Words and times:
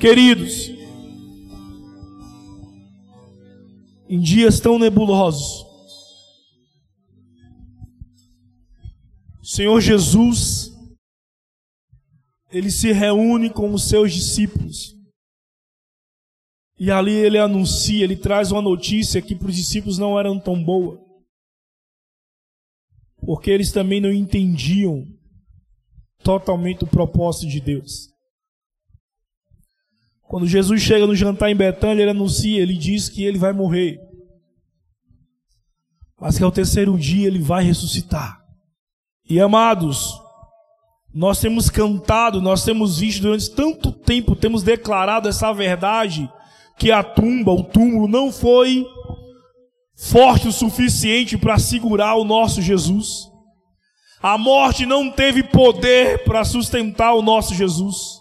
Queridos, 0.00 0.70
em 4.08 4.18
dias 4.18 4.58
tão 4.58 4.78
nebulosos, 4.78 5.62
o 9.42 9.44
Senhor 9.44 9.78
Jesus, 9.78 10.72
ele 12.50 12.70
se 12.70 12.92
reúne 12.92 13.50
com 13.50 13.74
os 13.74 13.90
seus 13.90 14.14
discípulos. 14.14 14.96
E 16.78 16.90
ali 16.90 17.12
ele 17.12 17.36
anuncia, 17.36 18.02
ele 18.02 18.16
traz 18.16 18.50
uma 18.50 18.62
notícia 18.62 19.20
que 19.20 19.36
para 19.36 19.48
os 19.48 19.56
discípulos 19.56 19.98
não 19.98 20.18
era 20.18 20.30
tão 20.40 20.64
boa. 20.64 20.98
Porque 23.18 23.50
eles 23.50 23.70
também 23.70 24.00
não 24.00 24.10
entendiam 24.10 25.04
totalmente 26.24 26.84
o 26.84 26.86
propósito 26.86 27.50
de 27.50 27.60
Deus. 27.60 28.10
Quando 30.30 30.46
Jesus 30.46 30.80
chega 30.80 31.08
no 31.08 31.16
jantar 31.16 31.50
em 31.50 31.56
Betânia, 31.56 32.02
ele 32.02 32.12
anuncia, 32.12 32.62
ele 32.62 32.76
diz 32.76 33.08
que 33.08 33.24
ele 33.24 33.36
vai 33.36 33.52
morrer. 33.52 33.98
Mas 36.20 36.38
que 36.38 36.44
ao 36.44 36.52
terceiro 36.52 36.96
dia 36.96 37.26
ele 37.26 37.40
vai 37.40 37.64
ressuscitar. 37.64 38.38
E 39.28 39.40
amados, 39.40 40.14
nós 41.12 41.40
temos 41.40 41.68
cantado, 41.68 42.40
nós 42.40 42.64
temos 42.64 43.00
visto 43.00 43.22
durante 43.22 43.50
tanto 43.50 43.90
tempo, 43.90 44.36
temos 44.36 44.62
declarado 44.62 45.28
essa 45.28 45.52
verdade, 45.52 46.30
que 46.78 46.92
a 46.92 47.02
tumba, 47.02 47.50
o 47.50 47.64
túmulo 47.64 48.06
não 48.06 48.30
foi 48.30 48.86
forte 49.96 50.46
o 50.46 50.52
suficiente 50.52 51.36
para 51.36 51.58
segurar 51.58 52.14
o 52.14 52.24
nosso 52.24 52.62
Jesus. 52.62 53.26
A 54.22 54.38
morte 54.38 54.86
não 54.86 55.10
teve 55.10 55.42
poder 55.42 56.22
para 56.22 56.44
sustentar 56.44 57.14
o 57.14 57.22
nosso 57.22 57.52
Jesus. 57.52 58.19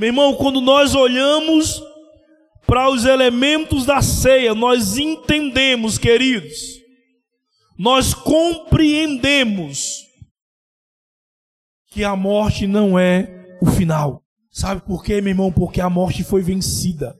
Meu 0.00 0.06
irmão, 0.06 0.34
quando 0.34 0.62
nós 0.62 0.94
olhamos 0.94 1.78
para 2.66 2.88
os 2.88 3.04
elementos 3.04 3.84
da 3.84 4.00
ceia, 4.00 4.54
nós 4.54 4.96
entendemos, 4.96 5.98
queridos, 5.98 6.58
nós 7.78 8.14
compreendemos 8.14 10.06
que 11.90 12.02
a 12.02 12.16
morte 12.16 12.66
não 12.66 12.98
é 12.98 13.58
o 13.60 13.66
final. 13.66 14.22
Sabe 14.50 14.80
por 14.80 15.04
quê, 15.04 15.20
meu 15.20 15.32
irmão? 15.32 15.52
Porque 15.52 15.82
a 15.82 15.90
morte 15.90 16.24
foi 16.24 16.40
vencida. 16.40 17.14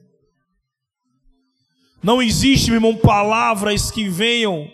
Não 2.01 2.19
existe, 2.19 2.71
meu 2.71 2.77
irmão, 2.77 2.97
palavras 2.97 3.91
que 3.91 4.09
venham 4.09 4.67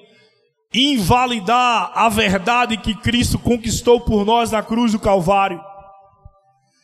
invalidar 0.73 1.92
a 1.94 2.08
verdade 2.08 2.77
que 2.77 2.95
Cristo 2.95 3.38
conquistou 3.38 3.99
por 3.99 4.25
nós 4.25 4.52
na 4.52 4.64
cruz 4.64 4.94
do 4.94 4.99
Calvário. 4.99 5.61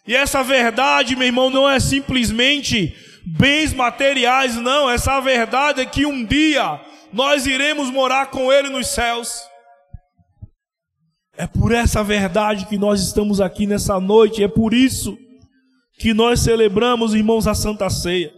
E 0.05 0.15
essa 0.15 0.43
verdade, 0.43 1.15
meu 1.15 1.27
irmão, 1.27 1.49
não 1.49 1.69
é 1.69 1.79
simplesmente 1.79 2.95
bens 3.25 3.73
materiais, 3.73 4.55
não. 4.55 4.89
Essa 4.89 5.19
verdade 5.21 5.81
é 5.81 5.85
que 5.85 6.05
um 6.05 6.25
dia 6.25 6.79
nós 7.11 7.45
iremos 7.45 7.89
morar 7.89 8.27
com 8.27 8.51
Ele 8.51 8.69
nos 8.69 8.87
céus. 8.87 9.31
É 11.35 11.47
por 11.47 11.71
essa 11.71 12.03
verdade 12.03 12.65
que 12.65 12.77
nós 12.77 13.01
estamos 13.01 13.39
aqui 13.41 13.65
nessa 13.65 13.99
noite, 13.99 14.43
é 14.43 14.47
por 14.47 14.73
isso 14.73 15.17
que 15.97 16.13
nós 16.13 16.41
celebramos, 16.41 17.15
irmãos, 17.15 17.47
a 17.47 17.55
Santa 17.55 17.89
Ceia. 17.89 18.33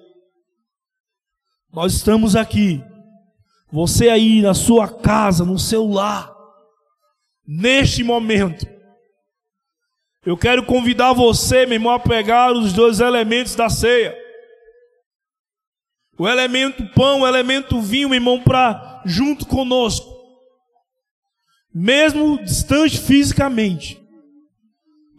Nós 1.74 1.94
estamos 1.94 2.36
aqui, 2.36 2.82
você 3.72 4.08
aí 4.08 4.42
na 4.42 4.54
sua 4.54 4.88
casa, 4.88 5.44
no 5.44 5.60
seu 5.60 5.86
lar, 5.86 6.34
neste 7.46 8.02
momento, 8.02 8.66
eu 10.26 10.36
quero 10.36 10.66
convidar 10.66 11.14
você, 11.14 11.66
meu 11.66 11.76
irmão, 11.76 11.94
a 11.94 12.00
pegar 12.00 12.52
os 12.52 12.74
dois 12.74 13.00
elementos 13.00 13.54
da 13.54 13.70
ceia. 13.70 14.18
O 16.18 16.28
elemento 16.28 16.84
pão, 16.96 17.22
o 17.22 17.28
elemento 17.28 17.80
vinho, 17.80 18.10
meu 18.10 18.18
irmão, 18.18 18.42
para 18.42 19.04
junto 19.06 19.46
conosco. 19.46 20.16
Mesmo 21.74 22.42
distante 22.44 23.00
fisicamente. 23.00 24.02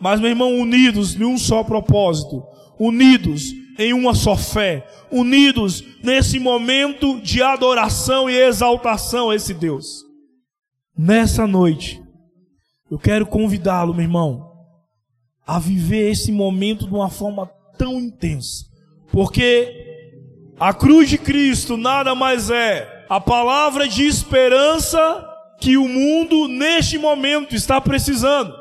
Mas, 0.00 0.18
meu 0.20 0.30
irmão, 0.30 0.58
unidos 0.58 1.14
em 1.14 1.24
um 1.24 1.38
só 1.38 1.62
propósito. 1.62 2.42
Unidos 2.78 3.52
em 3.78 3.92
uma 3.92 4.14
só 4.14 4.36
fé. 4.36 4.84
Unidos 5.12 5.84
nesse 6.02 6.40
momento 6.40 7.20
de 7.20 7.42
adoração 7.42 8.28
e 8.28 8.36
exaltação 8.36 9.30
a 9.30 9.36
esse 9.36 9.54
Deus. 9.54 10.02
Nessa 10.98 11.46
noite, 11.46 12.02
eu 12.90 12.98
quero 12.98 13.26
convidá-lo, 13.26 13.92
meu 13.92 14.02
irmão, 14.02 14.55
a 15.46 15.58
viver 15.58 16.10
esse 16.10 16.32
momento 16.32 16.86
de 16.86 16.94
uma 16.94 17.08
forma 17.08 17.46
tão 17.78 18.00
intensa. 18.00 18.66
Porque 19.12 19.72
a 20.58 20.74
cruz 20.74 21.08
de 21.08 21.18
Cristo 21.18 21.76
nada 21.76 22.14
mais 22.14 22.50
é 22.50 23.06
a 23.08 23.20
palavra 23.20 23.86
de 23.86 24.04
esperança 24.04 25.24
que 25.60 25.76
o 25.76 25.88
mundo 25.88 26.48
neste 26.48 26.98
momento 26.98 27.54
está 27.54 27.80
precisando. 27.80 28.52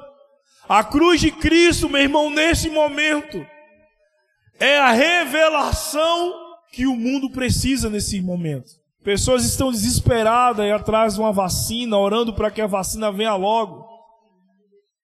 A 0.69 0.83
cruz 0.83 1.19
de 1.19 1.31
Cristo, 1.31 1.89
meu 1.89 2.01
irmão, 2.01 2.29
neste 2.29 2.69
momento 2.69 3.45
é 4.59 4.77
a 4.77 4.91
revelação 4.91 6.33
que 6.71 6.85
o 6.85 6.95
mundo 6.95 7.29
precisa 7.29 7.89
nesse 7.89 8.21
momento. 8.21 8.69
Pessoas 9.03 9.45
estão 9.45 9.71
desesperadas 9.71 10.71
atrás 10.71 11.15
de 11.15 11.19
uma 11.19 11.31
vacina, 11.31 11.97
orando 11.97 12.33
para 12.33 12.49
que 12.49 12.61
a 12.61 12.67
vacina 12.67 13.11
venha 13.11 13.35
logo. 13.35 13.85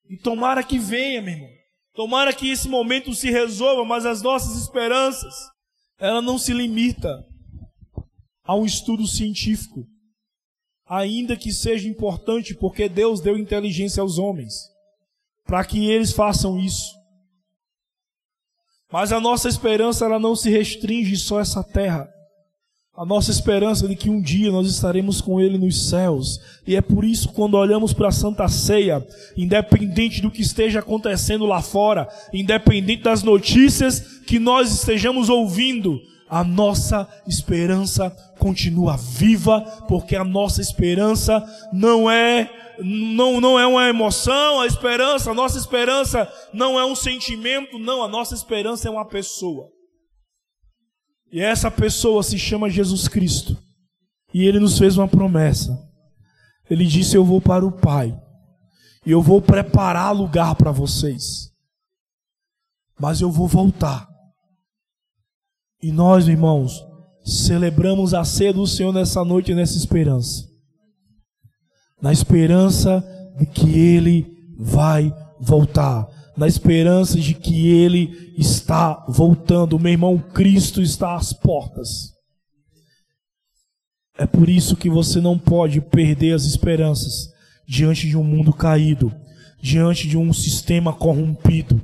E 0.09 0.17
tomara 0.17 0.63
que 0.63 0.79
venha, 0.79 1.21
meu 1.21 1.33
irmão. 1.33 1.60
Tomara 1.93 2.33
que 2.33 2.49
esse 2.49 2.69
momento 2.69 3.13
se 3.13 3.29
resolva, 3.29 3.83
mas 3.83 4.05
as 4.05 4.21
nossas 4.21 4.61
esperanças, 4.61 5.33
ela 5.99 6.21
não 6.21 6.37
se 6.37 6.53
limita 6.53 7.25
a 8.43 8.55
um 8.55 8.65
estudo 8.65 9.05
científico. 9.05 9.85
Ainda 10.85 11.37
que 11.37 11.51
seja 11.51 11.87
importante, 11.87 12.53
porque 12.53 12.89
Deus 12.89 13.21
deu 13.21 13.37
inteligência 13.37 14.01
aos 14.01 14.17
homens, 14.17 14.53
para 15.45 15.63
que 15.63 15.89
eles 15.89 16.11
façam 16.11 16.59
isso. 16.59 16.93
Mas 18.91 19.13
a 19.13 19.19
nossa 19.19 19.47
esperança, 19.47 20.05
ela 20.05 20.19
não 20.19 20.35
se 20.35 20.49
restringe 20.49 21.15
só 21.15 21.39
a 21.39 21.41
essa 21.41 21.63
terra. 21.63 22.11
A 23.01 23.05
nossa 23.05 23.31
esperança 23.31 23.87
de 23.87 23.95
que 23.95 24.11
um 24.11 24.21
dia 24.21 24.51
nós 24.51 24.67
estaremos 24.67 25.21
com 25.21 25.41
Ele 25.41 25.57
nos 25.57 25.89
céus. 25.89 26.39
E 26.67 26.75
é 26.75 26.81
por 26.81 27.03
isso, 27.03 27.29
quando 27.29 27.57
olhamos 27.57 27.93
para 27.93 28.09
a 28.09 28.11
Santa 28.11 28.47
Ceia, 28.47 29.03
independente 29.35 30.21
do 30.21 30.29
que 30.29 30.43
esteja 30.43 30.81
acontecendo 30.81 31.47
lá 31.47 31.63
fora, 31.63 32.07
independente 32.31 33.01
das 33.01 33.23
notícias 33.23 34.21
que 34.27 34.37
nós 34.37 34.71
estejamos 34.71 35.29
ouvindo, 35.29 35.99
a 36.29 36.43
nossa 36.43 37.09
esperança 37.27 38.11
continua 38.37 38.97
viva, 38.97 39.61
porque 39.87 40.15
a 40.15 40.23
nossa 40.23 40.61
esperança 40.61 41.43
não 41.73 42.07
é 42.07 42.51
não, 42.83 43.41
não 43.41 43.59
é 43.59 43.65
uma 43.65 43.89
emoção, 43.89 44.61
a 44.61 44.67
esperança, 44.67 45.31
a 45.31 45.33
nossa 45.33 45.57
esperança 45.57 46.31
não 46.53 46.79
é 46.79 46.85
um 46.85 46.95
sentimento, 46.95 47.79
não, 47.79 48.03
a 48.03 48.07
nossa 48.07 48.35
esperança 48.35 48.87
é 48.87 48.91
uma 48.91 49.05
pessoa. 49.05 49.80
E 51.31 51.39
essa 51.39 51.71
pessoa 51.71 52.21
se 52.21 52.37
chama 52.37 52.69
Jesus 52.69 53.07
Cristo. 53.07 53.57
E 54.33 54.43
ele 54.45 54.59
nos 54.59 54.77
fez 54.77 54.97
uma 54.97 55.07
promessa. 55.07 55.77
Ele 56.69 56.85
disse: 56.85 57.15
Eu 57.15 57.23
vou 57.23 57.39
para 57.39 57.65
o 57.65 57.71
Pai. 57.71 58.17
E 59.05 59.11
eu 59.11 59.21
vou 59.21 59.41
preparar 59.41 60.13
lugar 60.13 60.55
para 60.55 60.71
vocês. 60.71 61.51
Mas 62.99 63.21
eu 63.21 63.31
vou 63.31 63.47
voltar. 63.47 64.07
E 65.81 65.91
nós, 65.91 66.27
irmãos, 66.27 66.85
celebramos 67.23 68.13
a 68.13 68.23
ceia 68.23 68.53
do 68.53 68.67
Senhor 68.67 68.93
nessa 68.93 69.23
noite, 69.25 69.55
nessa 69.55 69.77
esperança. 69.77 70.47
Na 72.01 72.11
esperança 72.11 73.03
de 73.37 73.45
que 73.45 73.69
Ele 73.69 74.53
vai 74.57 75.11
voltar 75.39 76.07
na 76.41 76.47
esperança 76.47 77.19
de 77.19 77.35
que 77.35 77.67
Ele 77.67 78.33
está 78.35 79.05
voltando. 79.07 79.77
Meu 79.77 79.91
irmão, 79.91 80.17
Cristo 80.17 80.81
está 80.81 81.15
às 81.15 81.31
portas. 81.31 82.15
É 84.17 84.25
por 84.25 84.49
isso 84.49 84.75
que 84.75 84.89
você 84.89 85.21
não 85.21 85.37
pode 85.37 85.79
perder 85.79 86.33
as 86.33 86.45
esperanças 86.45 87.29
diante 87.67 88.07
de 88.07 88.17
um 88.17 88.23
mundo 88.23 88.51
caído, 88.51 89.13
diante 89.61 90.07
de 90.07 90.17
um 90.17 90.33
sistema 90.33 90.91
corrompido. 90.91 91.79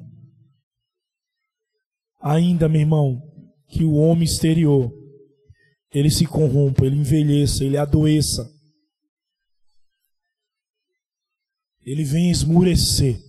Ainda, 2.19 2.67
meu 2.67 2.81
irmão, 2.81 3.21
que 3.69 3.83
o 3.83 3.93
homem 3.93 4.23
exterior 4.23 4.91
ele 5.93 6.09
se 6.09 6.25
corrompa, 6.25 6.83
ele 6.83 6.95
envelheça, 6.95 7.63
ele 7.63 7.77
adoeça. 7.77 8.51
Ele 11.85 12.03
vem 12.03 12.31
esmurecer. 12.31 13.26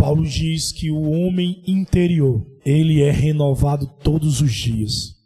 Paulo 0.00 0.24
diz 0.26 0.72
que 0.72 0.90
o 0.90 1.10
homem 1.10 1.62
interior, 1.66 2.46
ele 2.64 3.02
é 3.02 3.10
renovado 3.10 3.86
todos 4.02 4.40
os 4.40 4.52
dias. 4.52 5.16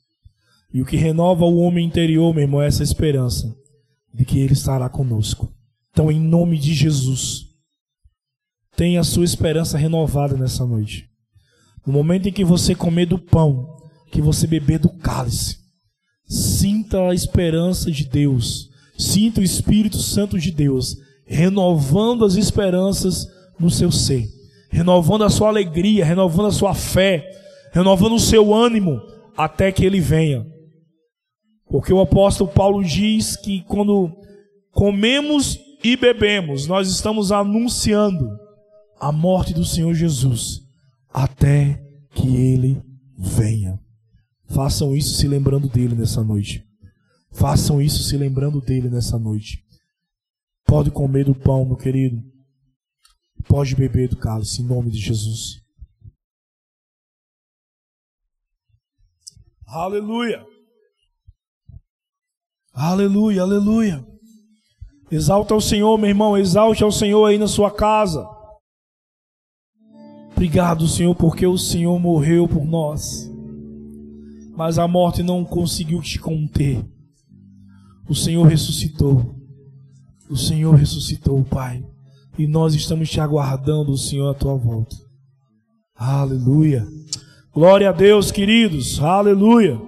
E 0.72 0.80
o 0.80 0.86
que 0.86 0.96
renova 0.96 1.44
o 1.44 1.58
homem 1.58 1.86
interior, 1.86 2.32
meu 2.32 2.42
irmão, 2.42 2.62
é 2.62 2.66
essa 2.66 2.82
esperança 2.82 3.54
de 4.12 4.24
que 4.24 4.38
ele 4.38 4.54
estará 4.54 4.88
conosco. 4.88 5.52
Então, 5.90 6.10
em 6.10 6.19
nome 6.19 6.58
de 6.58 6.74
Jesus, 6.74 7.46
tenha 8.76 9.00
a 9.00 9.04
sua 9.04 9.24
esperança 9.24 9.76
renovada 9.76 10.36
nessa 10.36 10.64
noite. 10.64 11.08
No 11.86 11.92
momento 11.92 12.28
em 12.28 12.32
que 12.32 12.44
você 12.44 12.75
comer 12.75 13.06
do 13.06 13.18
pão, 13.18 13.76
que 14.10 14.20
você 14.20 14.46
beber 14.46 14.78
do 14.78 14.88
cálice, 14.88 15.58
sinta 16.26 17.08
a 17.08 17.14
esperança 17.14 17.90
de 17.90 18.04
Deus, 18.04 18.70
sinta 18.96 19.40
o 19.40 19.44
Espírito 19.44 19.98
Santo 19.98 20.38
de 20.38 20.50
Deus 20.50 20.96
renovando 21.26 22.25
as 22.25 22.34
esperanças 22.34 23.26
no 23.58 23.70
seu 23.70 23.90
ser, 23.90 24.28
renovando 24.72 25.22
a 25.22 25.30
sua 25.30 25.48
alegria, 25.48 26.04
renovando 26.04 26.46
a 26.46 26.52
sua 26.52 26.74
fé, 26.74 27.30
renovando 27.72 28.14
o 28.14 28.20
seu 28.20 28.54
ânimo 28.54 29.00
até 29.36 29.70
que 29.70 29.84
ele 29.84 30.00
venha. 30.00 30.46
Porque 31.69 31.92
o 31.92 32.00
apóstolo 32.00 32.50
Paulo 32.50 32.82
diz 32.82 33.36
que 33.36 33.62
quando 33.62 34.10
comemos 34.72 35.60
e 35.84 35.94
bebemos, 35.94 36.66
nós 36.66 36.88
estamos 36.88 37.30
anunciando 37.30 38.30
a 38.98 39.12
morte 39.12 39.52
do 39.52 39.64
Senhor 39.64 39.94
Jesus 39.94 40.62
até 41.12 41.78
que 42.14 42.34
ele 42.34 42.82
venha. 43.16 43.78
Façam 44.48 44.96
isso 44.96 45.14
se 45.14 45.28
lembrando 45.28 45.68
dele 45.68 45.94
nessa 45.94 46.25
noite. 46.25 46.64
Façam 47.30 47.80
isso 47.80 48.02
se 48.04 48.16
lembrando 48.16 48.60
dele 48.60 48.88
nessa 48.88 49.18
noite. 49.18 49.62
Pode 50.66 50.90
comer 50.90 51.25
do 51.25 51.34
pão, 51.34 51.64
meu 51.64 51.76
querido. 51.76 52.31
Pode 53.48 53.74
beber 53.74 54.08
do 54.08 54.16
cálice, 54.16 54.62
em 54.62 54.66
nome 54.66 54.90
de 54.90 54.98
Jesus. 54.98 55.62
Aleluia. 59.66 60.44
Aleluia, 62.74 63.42
aleluia. 63.42 64.06
Exalta 65.10 65.54
o 65.54 65.60
Senhor, 65.60 65.98
meu 65.98 66.08
irmão. 66.08 66.38
Exalte 66.38 66.82
ao 66.82 66.90
Senhor 66.90 67.24
aí 67.26 67.38
na 67.38 67.46
sua 67.46 67.70
casa. 67.70 68.26
Obrigado, 70.32 70.88
Senhor, 70.88 71.14
porque 71.14 71.46
o 71.46 71.58
Senhor 71.58 71.98
morreu 71.98 72.48
por 72.48 72.64
nós. 72.64 73.30
Mas 74.56 74.78
a 74.78 74.88
morte 74.88 75.22
não 75.22 75.44
conseguiu 75.44 76.00
te 76.00 76.18
conter. 76.18 76.84
O 78.08 78.14
Senhor 78.14 78.46
ressuscitou. 78.46 79.36
O 80.28 80.36
Senhor 80.36 80.74
ressuscitou, 80.74 81.44
Pai. 81.44 81.84
E 82.38 82.46
nós 82.46 82.75
estamos 82.75 83.11
te 83.11 83.20
aguardando, 83.20 83.96
Senhor, 83.96 84.31
à 84.31 84.34
tua 84.34 84.56
volta. 84.56 84.96
Aleluia. 85.94 86.87
Glória 87.52 87.90
a 87.90 87.93
Deus, 87.93 88.31
queridos. 88.31 89.00
Aleluia. 89.00 89.79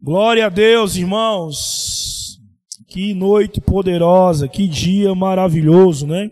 Glória 0.00 0.46
a 0.46 0.48
Deus, 0.48 0.96
irmãos. 0.96 2.38
Que 2.86 3.12
noite 3.12 3.60
poderosa, 3.60 4.48
que 4.48 4.66
dia 4.66 5.14
maravilhoso, 5.14 6.06
né? 6.06 6.30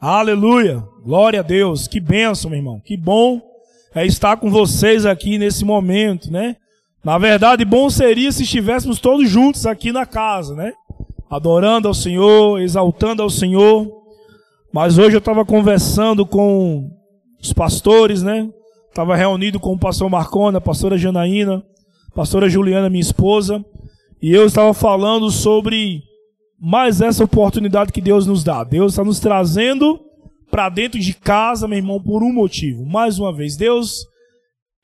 Aleluia. 0.00 0.80
Glória 1.04 1.40
a 1.40 1.42
Deus. 1.42 1.86
Que 1.86 2.00
bênção, 2.00 2.50
meu 2.50 2.58
irmão. 2.58 2.80
Que 2.80 2.96
bom 2.96 3.40
é 3.94 4.04
estar 4.04 4.36
com 4.36 4.50
vocês 4.50 5.06
aqui 5.06 5.38
nesse 5.38 5.64
momento, 5.64 6.30
né? 6.30 6.56
Na 7.04 7.18
verdade, 7.18 7.64
bom 7.64 7.90
seria 7.90 8.30
se 8.30 8.44
estivéssemos 8.44 9.00
todos 9.00 9.28
juntos 9.28 9.66
aqui 9.66 9.90
na 9.90 10.06
casa, 10.06 10.54
né? 10.54 10.72
Adorando 11.28 11.88
ao 11.88 11.94
Senhor, 11.94 12.60
exaltando 12.60 13.22
ao 13.22 13.30
Senhor. 13.30 13.90
Mas 14.72 14.98
hoje 14.98 15.16
eu 15.16 15.18
estava 15.18 15.44
conversando 15.44 16.24
com 16.24 16.90
os 17.42 17.52
pastores, 17.52 18.22
né? 18.22 18.48
Estava 18.88 19.16
reunido 19.16 19.58
com 19.58 19.72
o 19.72 19.78
pastor 19.78 20.08
Marcona, 20.08 20.58
a 20.58 20.60
pastora 20.60 20.96
Janaína, 20.96 21.64
a 22.12 22.14
pastora 22.14 22.48
Juliana, 22.48 22.88
minha 22.88 23.00
esposa. 23.00 23.64
E 24.20 24.32
eu 24.32 24.46
estava 24.46 24.72
falando 24.72 25.28
sobre 25.28 26.04
mais 26.60 27.00
essa 27.00 27.24
oportunidade 27.24 27.92
que 27.92 28.00
Deus 28.00 28.26
nos 28.26 28.44
dá. 28.44 28.62
Deus 28.62 28.92
está 28.92 29.02
nos 29.02 29.18
trazendo 29.18 29.98
para 30.48 30.68
dentro 30.68 31.00
de 31.00 31.14
casa, 31.14 31.66
meu 31.66 31.78
irmão, 31.78 32.00
por 32.00 32.22
um 32.22 32.32
motivo. 32.32 32.86
Mais 32.86 33.18
uma 33.18 33.32
vez, 33.32 33.56
Deus 33.56 34.06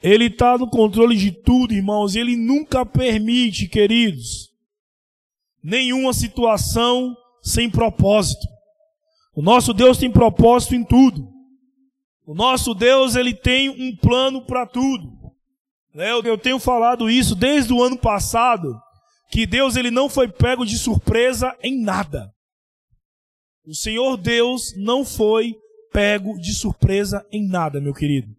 ele 0.02 0.26
está 0.26 0.56
no 0.56 0.68
controle 0.68 1.16
de 1.16 1.32
tudo, 1.32 1.74
irmãos, 1.74 2.14
ele 2.14 2.36
nunca 2.36 2.86
permite, 2.86 3.66
queridos, 3.66 4.50
nenhuma 5.62 6.12
situação 6.12 7.16
sem 7.42 7.68
propósito. 7.68 8.46
O 9.34 9.42
nosso 9.42 9.72
Deus 9.72 9.98
tem 9.98 10.10
propósito 10.10 10.74
em 10.74 10.84
tudo. 10.84 11.28
O 12.26 12.34
nosso 12.34 12.74
Deus, 12.74 13.16
ele 13.16 13.34
tem 13.34 13.68
um 13.68 13.96
plano 13.96 14.44
para 14.44 14.66
tudo. 14.66 15.16
Né, 15.94 16.12
eu 16.12 16.38
tenho 16.38 16.58
falado 16.58 17.10
isso 17.10 17.34
desde 17.34 17.72
o 17.72 17.82
ano 17.82 17.98
passado, 17.98 18.78
que 19.30 19.46
Deus 19.46 19.76
ele 19.76 19.90
não 19.90 20.08
foi 20.08 20.28
pego 20.28 20.64
de 20.64 20.78
surpresa 20.78 21.56
em 21.62 21.82
nada. 21.82 22.32
O 23.66 23.74
Senhor 23.74 24.16
Deus 24.16 24.74
não 24.76 25.04
foi 25.04 25.56
pego 25.92 26.38
de 26.38 26.54
surpresa 26.54 27.26
em 27.32 27.48
nada, 27.48 27.80
meu 27.80 27.92
querido. 27.92 28.37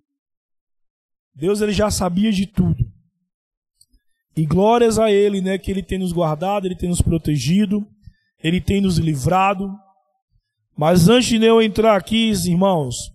Deus 1.40 1.62
ele 1.62 1.72
já 1.72 1.90
sabia 1.90 2.32
de 2.32 2.46
tudo. 2.46 2.86
E 4.36 4.46
glórias 4.46 5.00
a 5.00 5.10
ele, 5.10 5.42
né, 5.42 5.58
que 5.58 5.72
ele 5.72 5.82
tem 5.82 5.98
nos 5.98 6.12
guardado, 6.12 6.66
ele 6.66 6.76
tem 6.76 6.90
nos 6.90 7.02
protegido, 7.02 7.86
ele 8.44 8.60
tem 8.60 8.82
nos 8.82 8.98
livrado. 8.98 9.74
Mas 10.78 11.08
antes 11.08 11.40
de 11.40 11.46
eu 11.46 11.62
entrar 11.62 11.96
aqui, 11.96 12.32
irmãos, 12.32 13.10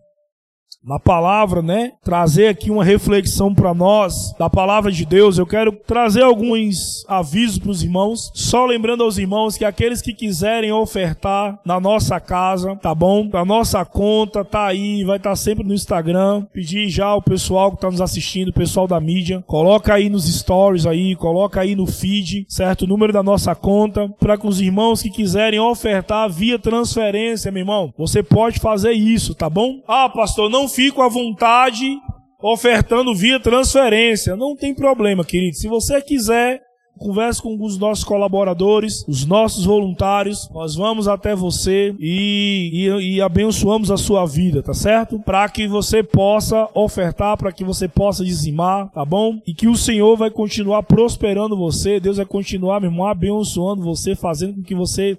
na 0.84 0.98
palavra, 0.98 1.62
né? 1.62 1.92
Trazer 2.02 2.48
aqui 2.48 2.70
uma 2.70 2.84
reflexão 2.84 3.54
para 3.54 3.72
nós 3.72 4.34
da 4.38 4.50
palavra 4.50 4.92
de 4.92 5.06
Deus. 5.06 5.38
Eu 5.38 5.46
quero 5.46 5.72
trazer 5.72 6.22
alguns 6.22 7.04
avisos 7.08 7.58
para 7.58 7.70
os 7.70 7.82
irmãos. 7.82 8.30
Só 8.34 8.66
lembrando 8.66 9.02
aos 9.02 9.16
irmãos 9.16 9.56
que 9.56 9.64
aqueles 9.64 10.02
que 10.02 10.12
quiserem 10.12 10.72
ofertar 10.72 11.58
na 11.64 11.80
nossa 11.80 12.20
casa, 12.20 12.76
tá 12.76 12.94
bom? 12.94 13.26
Da 13.26 13.44
nossa 13.44 13.84
conta, 13.84 14.44
tá 14.44 14.66
aí, 14.66 15.02
vai 15.04 15.16
estar 15.16 15.30
tá 15.30 15.36
sempre 15.36 15.64
no 15.64 15.72
Instagram. 15.72 16.46
Pedir 16.52 16.88
já 16.88 17.06
ao 17.06 17.22
pessoal 17.22 17.70
que 17.70 17.76
está 17.76 17.90
nos 17.90 18.00
assistindo, 18.00 18.48
o 18.48 18.54
pessoal 18.54 18.86
da 18.86 19.00
mídia, 19.00 19.42
coloca 19.46 19.94
aí 19.94 20.10
nos 20.10 20.26
stories 20.26 20.84
aí, 20.84 21.16
coloca 21.16 21.60
aí 21.60 21.74
no 21.74 21.86
feed, 21.86 22.44
certo? 22.48 22.82
O 22.82 22.86
número 22.86 23.12
da 23.12 23.22
nossa 23.22 23.54
conta, 23.54 24.08
para 24.20 24.36
que 24.36 24.46
os 24.46 24.60
irmãos 24.60 25.00
que 25.02 25.10
quiserem 25.10 25.60
ofertar 25.60 26.28
via 26.28 26.58
transferência, 26.58 27.50
meu 27.50 27.62
irmão, 27.62 27.94
você 27.96 28.22
pode 28.22 28.58
fazer 28.58 28.92
isso, 28.92 29.34
tá 29.34 29.48
bom? 29.48 29.82
Ah, 29.88 30.08
pastor, 30.08 30.50
não 30.50 30.68
fico 30.74 31.00
à 31.00 31.08
vontade 31.08 31.98
ofertando 32.42 33.14
via 33.14 33.40
transferência. 33.40 34.36
Não 34.36 34.54
tem 34.54 34.74
problema, 34.74 35.24
querido. 35.24 35.56
Se 35.56 35.68
você 35.68 36.00
quiser, 36.02 36.60
converse 36.98 37.40
com 37.40 37.56
os 37.62 37.78
nossos 37.78 38.04
colaboradores, 38.04 39.04
os 39.08 39.24
nossos 39.24 39.64
voluntários. 39.64 40.48
Nós 40.52 40.74
vamos 40.74 41.08
até 41.08 41.34
você 41.34 41.94
e, 41.98 42.70
e, 42.72 43.14
e 43.14 43.22
abençoamos 43.22 43.90
a 43.90 43.96
sua 43.96 44.26
vida, 44.26 44.62
tá 44.62 44.74
certo? 44.74 45.18
Para 45.20 45.48
que 45.48 45.66
você 45.66 46.02
possa 46.02 46.68
ofertar, 46.74 47.36
para 47.36 47.52
que 47.52 47.64
você 47.64 47.88
possa 47.88 48.24
dizimar, 48.24 48.90
tá 48.90 49.04
bom? 49.04 49.40
E 49.46 49.54
que 49.54 49.68
o 49.68 49.76
Senhor 49.76 50.16
vai 50.16 50.30
continuar 50.30 50.82
prosperando 50.82 51.56
você. 51.56 51.98
Deus 51.98 52.16
vai 52.16 52.26
continuar, 52.26 52.80
meu 52.80 52.90
irmão, 52.90 53.06
abençoando 53.06 53.82
você, 53.82 54.14
fazendo 54.14 54.56
com 54.56 54.62
que 54.62 54.74
você 54.74 55.16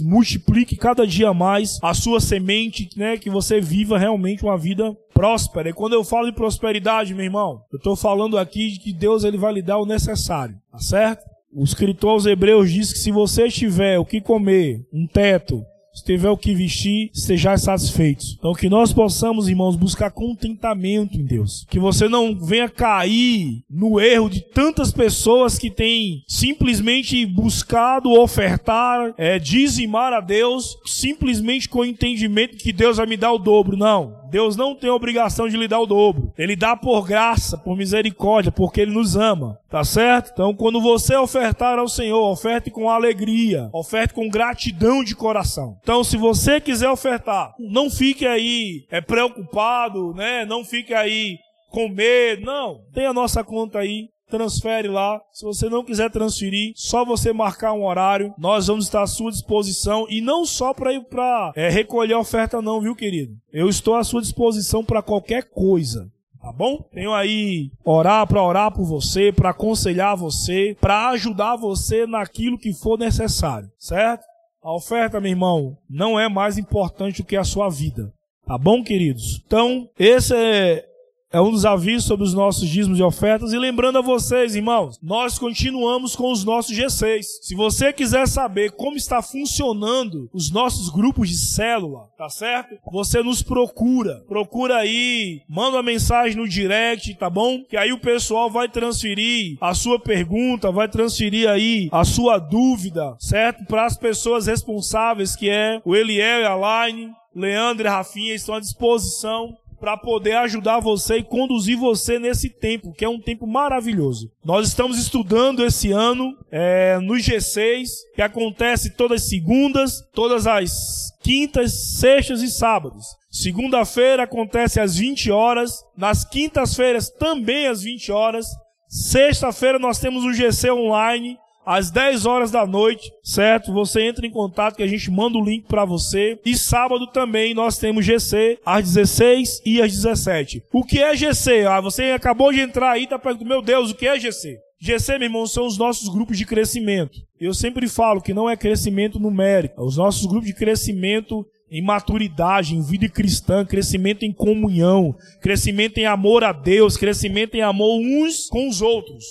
multiplique 0.00 0.76
cada 0.76 1.06
dia 1.06 1.32
mais 1.32 1.78
a 1.82 1.94
sua 1.94 2.20
semente, 2.20 2.90
né, 2.96 3.16
que 3.16 3.30
você 3.30 3.60
viva 3.60 3.98
realmente 3.98 4.44
uma 4.44 4.58
vida 4.58 4.94
próspera. 5.14 5.70
E 5.70 5.72
quando 5.72 5.94
eu 5.94 6.04
falo 6.04 6.26
de 6.26 6.36
prosperidade, 6.36 7.14
meu 7.14 7.24
irmão, 7.24 7.62
eu 7.72 7.78
estou 7.78 7.96
falando 7.96 8.38
aqui 8.38 8.72
de 8.72 8.78
que 8.78 8.92
Deus 8.92 9.24
ele 9.24 9.38
vai 9.38 9.52
lhe 9.52 9.62
dar 9.62 9.78
o 9.78 9.86
necessário, 9.86 10.56
tá 10.70 10.78
certo? 10.78 11.24
O 11.52 11.64
escritor 11.64 12.10
aos 12.10 12.26
Hebreus 12.26 12.70
diz 12.70 12.92
que 12.92 12.98
se 12.98 13.10
você 13.10 13.48
tiver 13.48 13.98
o 13.98 14.04
que 14.04 14.20
comer, 14.20 14.86
um 14.92 15.06
teto, 15.06 15.64
se 15.98 16.04
tiver 16.04 16.30
o 16.30 16.36
que 16.36 16.54
vestir, 16.54 17.10
estejais 17.12 17.62
satisfeitos. 17.62 18.36
Então 18.38 18.52
que 18.52 18.68
nós 18.68 18.92
possamos, 18.92 19.48
irmãos, 19.48 19.76
buscar 19.76 20.10
contentamento 20.10 21.16
em 21.16 21.24
Deus. 21.24 21.66
Que 21.68 21.78
você 21.78 22.08
não 22.08 22.38
venha 22.38 22.68
cair 22.68 23.62
no 23.68 24.00
erro 24.00 24.28
de 24.28 24.40
tantas 24.40 24.92
pessoas 24.92 25.58
que 25.58 25.70
têm 25.70 26.22
simplesmente 26.26 27.26
buscado 27.26 28.10
ofertar, 28.12 29.12
é, 29.18 29.38
dizimar 29.38 30.12
a 30.12 30.20
Deus, 30.20 30.76
simplesmente 30.86 31.68
com 31.68 31.80
o 31.80 31.84
entendimento 31.84 32.56
que 32.56 32.72
Deus 32.72 32.96
vai 32.96 33.06
me 33.06 33.16
dar 33.16 33.32
o 33.32 33.38
dobro. 33.38 33.76
Não. 33.76 34.16
Deus 34.30 34.56
não 34.56 34.74
tem 34.74 34.90
obrigação 34.90 35.48
de 35.48 35.56
lhe 35.56 35.68
dar 35.68 35.80
o 35.80 35.86
dobro. 35.86 36.32
Ele 36.36 36.54
dá 36.54 36.76
por 36.76 37.06
graça, 37.06 37.56
por 37.58 37.76
misericórdia, 37.76 38.52
porque 38.52 38.80
Ele 38.80 38.92
nos 38.92 39.16
ama. 39.16 39.58
Tá 39.68 39.84
certo? 39.84 40.30
Então, 40.32 40.54
quando 40.54 40.80
você 40.80 41.16
ofertar 41.16 41.78
ao 41.78 41.88
Senhor, 41.88 42.30
oferte 42.30 42.70
com 42.70 42.88
alegria, 42.88 43.68
oferte 43.72 44.14
com 44.14 44.28
gratidão 44.28 45.04
de 45.04 45.14
coração. 45.14 45.76
Então, 45.82 46.02
se 46.02 46.16
você 46.16 46.60
quiser 46.60 46.88
ofertar, 46.88 47.54
não 47.58 47.90
fique 47.90 48.26
aí 48.26 48.84
é, 48.90 49.00
preocupado, 49.00 50.14
né? 50.14 50.44
Não 50.44 50.64
fique 50.64 50.94
aí 50.94 51.38
com 51.70 51.88
medo. 51.88 52.44
Não. 52.44 52.80
Tem 52.92 53.06
a 53.06 53.12
nossa 53.12 53.44
conta 53.44 53.78
aí 53.78 54.08
transfere 54.28 54.88
lá. 54.88 55.20
Se 55.32 55.44
você 55.44 55.68
não 55.68 55.84
quiser 55.84 56.10
transferir, 56.10 56.72
só 56.76 57.04
você 57.04 57.32
marcar 57.32 57.72
um 57.72 57.84
horário. 57.84 58.34
Nós 58.38 58.66
vamos 58.66 58.84
estar 58.84 59.02
à 59.02 59.06
sua 59.06 59.30
disposição 59.30 60.06
e 60.08 60.20
não 60.20 60.44
só 60.44 60.72
para 60.72 60.92
ir 60.92 61.04
para 61.04 61.52
é, 61.56 61.68
recolher 61.68 62.14
oferta, 62.14 62.62
não, 62.62 62.80
viu, 62.80 62.94
querido? 62.94 63.34
Eu 63.52 63.68
estou 63.68 63.94
à 63.94 64.04
sua 64.04 64.20
disposição 64.20 64.84
para 64.84 65.02
qualquer 65.02 65.44
coisa. 65.50 66.10
Tá 66.40 66.52
bom? 66.52 66.82
Tenho 66.92 67.12
aí 67.12 67.70
orar 67.84 68.26
para 68.26 68.42
orar 68.42 68.72
por 68.72 68.84
você, 68.84 69.32
para 69.32 69.50
aconselhar 69.50 70.16
você, 70.16 70.76
para 70.80 71.08
ajudar 71.08 71.56
você 71.56 72.06
naquilo 72.06 72.58
que 72.58 72.72
for 72.72 72.96
necessário, 72.96 73.68
certo? 73.76 74.24
A 74.62 74.74
oferta, 74.74 75.20
meu 75.20 75.30
irmão, 75.30 75.76
não 75.90 76.18
é 76.18 76.28
mais 76.28 76.56
importante 76.56 77.22
do 77.22 77.26
que 77.26 77.36
a 77.36 77.44
sua 77.44 77.68
vida. 77.68 78.12
Tá 78.46 78.56
bom, 78.56 78.82
queridos? 78.82 79.42
Então, 79.46 79.90
esse 79.98 80.34
é, 80.34 80.87
é 81.30 81.40
um 81.40 81.50
dos 81.50 81.66
avisos 81.66 82.06
sobre 82.06 82.24
os 82.24 82.32
nossos 82.32 82.68
dízimos 82.68 82.98
e 82.98 83.02
ofertas. 83.02 83.52
E 83.52 83.58
lembrando 83.58 83.98
a 83.98 84.02
vocês, 84.02 84.54
irmãos, 84.54 84.98
nós 85.02 85.38
continuamos 85.38 86.16
com 86.16 86.32
os 86.32 86.42
nossos 86.42 86.76
G6. 86.76 87.22
Se 87.42 87.54
você 87.54 87.92
quiser 87.92 88.26
saber 88.26 88.72
como 88.72 88.96
está 88.96 89.20
funcionando 89.20 90.30
os 90.32 90.50
nossos 90.50 90.88
grupos 90.88 91.28
de 91.28 91.36
célula, 91.36 92.08
tá 92.16 92.30
certo? 92.30 92.76
Você 92.90 93.22
nos 93.22 93.42
procura. 93.42 94.24
Procura 94.26 94.78
aí, 94.78 95.42
manda 95.48 95.76
uma 95.76 95.82
mensagem 95.82 96.36
no 96.36 96.48
direct, 96.48 97.14
tá 97.16 97.28
bom? 97.28 97.62
Que 97.68 97.76
aí 97.76 97.92
o 97.92 98.00
pessoal 98.00 98.50
vai 98.50 98.68
transferir 98.68 99.58
a 99.60 99.74
sua 99.74 99.98
pergunta, 99.98 100.72
vai 100.72 100.88
transferir 100.88 101.48
aí 101.48 101.88
a 101.92 102.04
sua 102.04 102.38
dúvida, 102.38 103.16
certo? 103.18 103.66
Para 103.66 103.84
as 103.84 103.96
pessoas 103.96 104.46
responsáveis, 104.46 105.36
que 105.36 105.50
é 105.50 105.80
o 105.84 105.94
Eliel 105.94 106.40
e 106.40 106.46
a 106.46 106.86
Line, 106.86 107.12
Leandro 107.34 107.86
e 107.86 107.90
Rafinha, 107.90 108.34
estão 108.34 108.54
à 108.54 108.60
disposição 108.60 109.54
para 109.80 109.96
poder 109.96 110.36
ajudar 110.38 110.80
você 110.80 111.18
e 111.18 111.22
conduzir 111.22 111.76
você 111.76 112.18
nesse 112.18 112.50
tempo, 112.50 112.92
que 112.92 113.04
é 113.04 113.08
um 113.08 113.20
tempo 113.20 113.46
maravilhoso. 113.46 114.30
Nós 114.44 114.68
estamos 114.68 114.98
estudando 114.98 115.64
esse 115.64 115.92
ano 115.92 116.36
é, 116.50 116.98
no 116.98 117.14
G6, 117.14 117.88
que 118.14 118.22
acontece 118.22 118.96
todas 118.96 119.22
as 119.22 119.28
segundas, 119.28 120.02
todas 120.12 120.46
as 120.46 121.12
quintas, 121.22 121.98
sextas 121.98 122.42
e 122.42 122.50
sábados. 122.50 123.06
Segunda-feira 123.30 124.24
acontece 124.24 124.80
às 124.80 124.96
20 124.96 125.30
horas, 125.30 125.84
nas 125.96 126.24
quintas-feiras 126.24 127.10
também 127.10 127.66
às 127.68 127.82
20 127.82 128.10
horas. 128.10 128.46
Sexta-feira 128.88 129.78
nós 129.78 129.98
temos 129.98 130.24
o 130.24 130.32
GC 130.32 130.70
online, 130.70 131.38
às 131.68 131.90
10 131.90 132.24
horas 132.24 132.50
da 132.50 132.66
noite, 132.66 133.12
certo? 133.22 133.74
Você 133.74 134.00
entra 134.00 134.26
em 134.26 134.30
contato 134.30 134.76
que 134.76 134.82
a 134.82 134.86
gente 134.86 135.10
manda 135.10 135.36
o 135.36 135.44
link 135.44 135.66
para 135.68 135.84
você. 135.84 136.40
E 136.42 136.56
sábado 136.56 137.06
também 137.08 137.52
nós 137.52 137.76
temos 137.76 138.06
GC 138.06 138.58
às 138.64 138.84
16 138.84 139.60
e 139.66 139.82
às 139.82 139.92
17. 139.92 140.62
O 140.72 140.82
que 140.82 140.98
é 140.98 141.14
GC? 141.14 141.66
Ah, 141.66 141.78
você 141.82 142.04
acabou 142.04 142.50
de 142.50 142.60
entrar 142.60 142.92
aí 142.92 143.06
tá 143.06 143.18
perguntando, 143.18 143.50
meu 143.50 143.60
Deus, 143.60 143.90
o 143.90 143.94
que 143.94 144.06
é 144.06 144.18
GC? 144.18 144.58
GC, 144.80 145.18
meu 145.18 145.26
irmão, 145.26 145.46
são 145.46 145.66
os 145.66 145.76
nossos 145.76 146.08
grupos 146.08 146.38
de 146.38 146.46
crescimento. 146.46 147.18
Eu 147.38 147.52
sempre 147.52 147.86
falo 147.86 148.22
que 148.22 148.32
não 148.32 148.48
é 148.48 148.56
crescimento 148.56 149.20
numérico, 149.20 149.82
é 149.82 149.84
os 149.84 149.98
nossos 149.98 150.24
grupos 150.24 150.46
de 150.46 150.54
crescimento 150.54 151.44
em 151.70 151.84
maturidade, 151.84 152.74
em 152.74 152.80
vida 152.80 153.10
cristã, 153.10 153.62
crescimento 153.62 154.24
em 154.24 154.32
comunhão, 154.32 155.14
crescimento 155.42 155.98
em 155.98 156.06
amor 156.06 156.44
a 156.44 156.52
Deus, 156.52 156.96
crescimento 156.96 157.56
em 157.56 157.60
amor 157.60 158.00
uns 158.00 158.48
com 158.48 158.68
os 158.68 158.80
outros. 158.80 159.24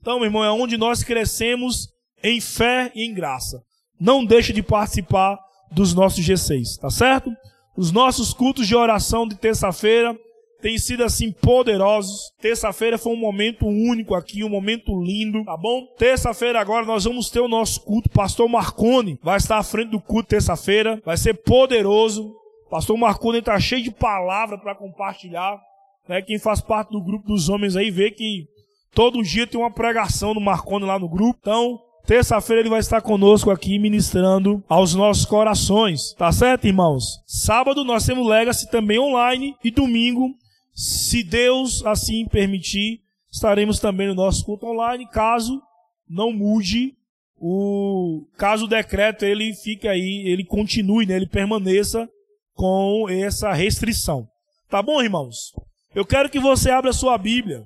Então, 0.00 0.18
meu 0.18 0.26
irmão, 0.26 0.44
é 0.44 0.50
onde 0.50 0.76
nós 0.76 1.02
crescemos 1.04 1.88
em 2.22 2.40
fé 2.40 2.90
e 2.94 3.04
em 3.04 3.14
graça. 3.14 3.62
Não 4.00 4.24
deixe 4.24 4.52
de 4.52 4.62
participar 4.62 5.38
dos 5.70 5.94
nossos 5.94 6.24
G6, 6.24 6.78
tá 6.80 6.90
certo? 6.90 7.30
Os 7.76 7.92
nossos 7.92 8.32
cultos 8.32 8.66
de 8.66 8.74
oração 8.74 9.26
de 9.26 9.36
terça-feira 9.36 10.18
têm 10.60 10.78
sido 10.78 11.04
assim 11.04 11.32
poderosos. 11.32 12.32
Terça-feira 12.40 12.98
foi 12.98 13.12
um 13.12 13.16
momento 13.16 13.66
único 13.66 14.14
aqui, 14.14 14.42
um 14.44 14.48
momento 14.48 15.00
lindo, 15.02 15.44
tá 15.44 15.56
bom? 15.56 15.86
Terça-feira 15.98 16.60
agora 16.60 16.84
nós 16.84 17.04
vamos 17.04 17.30
ter 17.30 17.40
o 17.40 17.48
nosso 17.48 17.80
culto. 17.82 18.08
Pastor 18.10 18.48
Marcone 18.48 19.18
vai 19.22 19.36
estar 19.36 19.58
à 19.58 19.62
frente 19.62 19.90
do 19.90 20.00
culto 20.00 20.28
terça-feira. 20.28 21.00
Vai 21.04 21.16
ser 21.16 21.34
poderoso. 21.34 22.34
Pastor 22.70 22.96
Marcone 22.96 23.38
está 23.38 23.58
cheio 23.58 23.82
de 23.82 23.90
palavra 23.90 24.58
para 24.58 24.74
compartilhar. 24.74 25.60
Né? 26.08 26.22
Quem 26.22 26.38
faz 26.38 26.60
parte 26.60 26.90
do 26.90 27.02
grupo 27.02 27.26
dos 27.26 27.48
homens 27.48 27.76
aí 27.76 27.90
vê 27.90 28.10
que 28.10 28.46
Todo 28.94 29.22
dia 29.22 29.46
tem 29.46 29.60
uma 29.60 29.70
pregação 29.70 30.34
do 30.34 30.40
Marconi 30.40 30.84
lá 30.84 30.98
no 30.98 31.08
grupo. 31.08 31.38
Então, 31.40 31.80
terça-feira 32.06 32.60
ele 32.60 32.68
vai 32.68 32.80
estar 32.80 33.00
conosco 33.00 33.50
aqui 33.50 33.78
ministrando 33.78 34.62
aos 34.68 34.94
nossos 34.94 35.24
corações. 35.24 36.12
Tá 36.14 36.30
certo, 36.32 36.66
irmãos? 36.66 37.20
Sábado 37.26 37.84
nós 37.84 38.04
temos 38.04 38.26
Legacy 38.26 38.70
também 38.70 38.98
online 38.98 39.54
e 39.62 39.70
domingo, 39.70 40.34
se 40.74 41.22
Deus 41.22 41.84
assim 41.86 42.26
permitir, 42.26 43.00
estaremos 43.30 43.78
também 43.78 44.08
no 44.08 44.14
nosso 44.14 44.44
culto 44.44 44.66
online, 44.66 45.06
caso 45.08 45.60
não 46.08 46.32
mude 46.32 46.94
o 47.40 48.26
caso 48.36 48.66
o 48.66 48.68
decreto 48.68 49.24
ele 49.24 49.54
fique 49.54 49.88
aí, 49.88 50.24
ele 50.26 50.44
continue, 50.44 51.06
né, 51.06 51.16
ele 51.16 51.26
permaneça 51.26 52.08
com 52.54 53.06
essa 53.08 53.52
restrição. 53.52 54.28
Tá 54.68 54.82
bom, 54.82 55.02
irmãos? 55.02 55.52
Eu 55.94 56.04
quero 56.04 56.28
que 56.28 56.38
você 56.38 56.70
abra 56.70 56.92
sua 56.92 57.16
Bíblia 57.16 57.64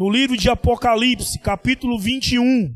no 0.00 0.08
livro 0.08 0.34
de 0.34 0.48
Apocalipse, 0.48 1.38
capítulo 1.40 1.98
21. 1.98 2.74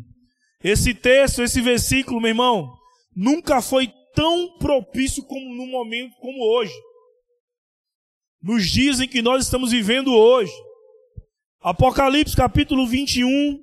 Esse 0.63 0.93
texto, 0.93 1.43
esse 1.43 1.59
versículo, 1.63 2.21
meu 2.21 2.29
irmão, 2.29 2.71
nunca 3.17 3.63
foi 3.63 3.91
tão 4.15 4.59
propício 4.59 5.25
como 5.25 5.55
no 5.55 5.67
momento 5.67 6.15
como 6.19 6.45
hoje. 6.45 6.75
Nos 8.43 8.69
dias 8.69 9.01
em 9.01 9.09
que 9.09 9.23
nós 9.23 9.45
estamos 9.45 9.71
vivendo 9.71 10.13
hoje. 10.13 10.53
Apocalipse 11.63 12.37
capítulo 12.37 12.87
21, 12.87 13.59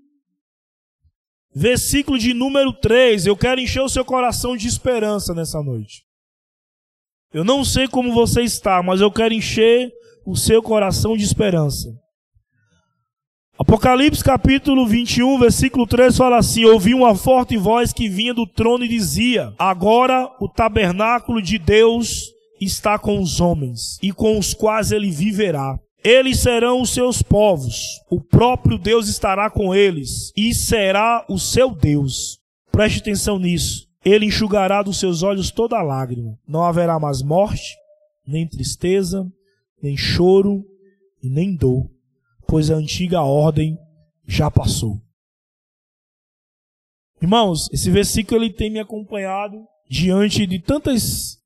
versículo 1.53 2.17
de 2.17 2.33
número 2.33 2.73
3. 2.73 3.27
Eu 3.27 3.37
quero 3.37 3.61
encher 3.61 3.83
o 3.83 3.89
seu 3.89 4.03
coração 4.03 4.57
de 4.57 4.67
esperança 4.67 5.35
nessa 5.35 5.61
noite. 5.61 6.03
Eu 7.31 7.43
não 7.43 7.63
sei 7.63 7.87
como 7.87 8.11
você 8.11 8.41
está, 8.41 8.81
mas 8.81 9.01
eu 9.01 9.11
quero 9.11 9.35
encher 9.35 9.91
o 10.25 10.35
seu 10.35 10.63
coração 10.63 11.15
de 11.15 11.23
esperança. 11.23 12.01
Apocalipse 13.61 14.23
capítulo 14.23 14.87
21, 14.87 15.37
versículo 15.37 15.85
3 15.85 16.17
fala 16.17 16.39
assim: 16.39 16.65
Ouvi 16.65 16.95
uma 16.95 17.13
forte 17.13 17.55
voz 17.57 17.93
que 17.93 18.09
vinha 18.09 18.33
do 18.33 18.47
trono 18.47 18.83
e 18.83 18.87
dizia: 18.87 19.53
Agora 19.59 20.27
o 20.39 20.49
tabernáculo 20.49 21.39
de 21.39 21.59
Deus 21.59 22.31
está 22.59 22.97
com 22.97 23.21
os 23.21 23.39
homens, 23.39 23.99
e 24.01 24.11
com 24.11 24.39
os 24.39 24.55
quais 24.55 24.91
ele 24.91 25.11
viverá. 25.11 25.77
Eles 26.03 26.39
serão 26.39 26.81
os 26.81 26.89
seus 26.89 27.21
povos, 27.21 28.01
o 28.09 28.19
próprio 28.19 28.79
Deus 28.79 29.07
estará 29.07 29.47
com 29.47 29.75
eles, 29.75 30.33
e 30.35 30.55
será 30.55 31.23
o 31.29 31.37
seu 31.37 31.69
Deus. 31.69 32.39
Preste 32.71 32.99
atenção 33.01 33.37
nisso. 33.37 33.85
Ele 34.03 34.25
enxugará 34.25 34.81
dos 34.81 34.99
seus 34.99 35.21
olhos 35.21 35.51
toda 35.51 35.83
lágrima. 35.83 36.35
Não 36.47 36.63
haverá 36.63 36.99
mais 36.99 37.21
morte, 37.21 37.75
nem 38.25 38.47
tristeza, 38.47 39.31
nem 39.83 39.95
choro 39.95 40.65
e 41.21 41.29
nem 41.29 41.55
dor 41.55 41.87
pois 42.51 42.69
a 42.69 42.75
antiga 42.75 43.21
ordem 43.21 43.79
já 44.27 44.51
passou. 44.51 45.01
Irmãos, 47.21 47.69
esse 47.71 47.89
versículo 47.89 48.43
ele 48.43 48.51
tem 48.51 48.69
me 48.69 48.77
acompanhado 48.77 49.65
diante 49.89 50.45
de 50.45 50.59
tantas 50.59 51.37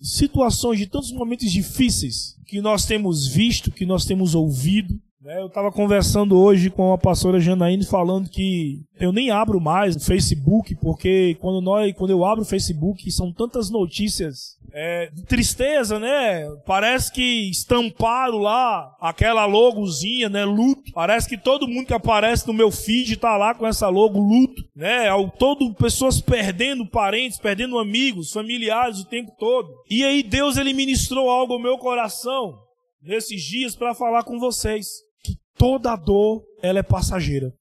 situações, 0.00 0.78
de 0.78 0.86
tantos 0.86 1.12
momentos 1.12 1.52
difíceis 1.52 2.34
que 2.46 2.62
nós 2.62 2.86
temos 2.86 3.26
visto, 3.26 3.70
que 3.70 3.84
nós 3.84 4.06
temos 4.06 4.34
ouvido, 4.34 4.98
eu 5.24 5.46
estava 5.46 5.70
conversando 5.70 6.36
hoje 6.36 6.68
com 6.68 6.92
a 6.92 6.98
pastora 6.98 7.38
Janaíne 7.38 7.84
falando 7.86 8.28
que 8.28 8.80
eu 8.98 9.12
nem 9.12 9.30
abro 9.30 9.60
mais 9.60 9.94
o 9.94 10.00
Facebook, 10.00 10.74
porque 10.76 11.36
quando, 11.40 11.60
nós, 11.60 11.92
quando 11.94 12.10
eu 12.10 12.24
abro 12.24 12.42
o 12.42 12.46
Facebook 12.46 13.08
são 13.10 13.32
tantas 13.32 13.70
notícias 13.70 14.56
é, 14.72 15.10
de 15.10 15.24
tristeza, 15.24 16.00
né? 16.00 16.44
Parece 16.66 17.12
que 17.12 17.50
estamparam 17.50 18.38
lá 18.38 18.96
aquela 19.00 19.46
logozinha, 19.46 20.28
né? 20.28 20.44
Luto. 20.44 20.90
Parece 20.92 21.28
que 21.28 21.38
todo 21.38 21.68
mundo 21.68 21.86
que 21.86 21.94
aparece 21.94 22.46
no 22.48 22.52
meu 22.52 22.72
feed 22.72 23.12
está 23.12 23.36
lá 23.36 23.54
com 23.54 23.66
essa 23.66 23.88
logo 23.88 24.18
luto, 24.18 24.60
né? 24.74 25.06
Todo 25.38 25.72
pessoas 25.74 26.20
perdendo 26.20 26.84
parentes, 26.84 27.38
perdendo 27.38 27.78
amigos, 27.78 28.32
familiares 28.32 28.98
o 28.98 29.08
tempo 29.08 29.30
todo. 29.38 29.68
E 29.88 30.02
aí 30.02 30.22
Deus 30.22 30.56
ele 30.56 30.72
ministrou 30.72 31.30
algo 31.30 31.52
ao 31.52 31.62
meu 31.62 31.78
coração 31.78 32.58
nesses 33.00 33.42
dias 33.42 33.76
para 33.76 33.94
falar 33.94 34.24
com 34.24 34.38
vocês 34.40 35.11
toda 35.56 35.96
dor 35.96 36.44
ela 36.62 36.78
é 36.78 36.82
passageira. 36.82 37.52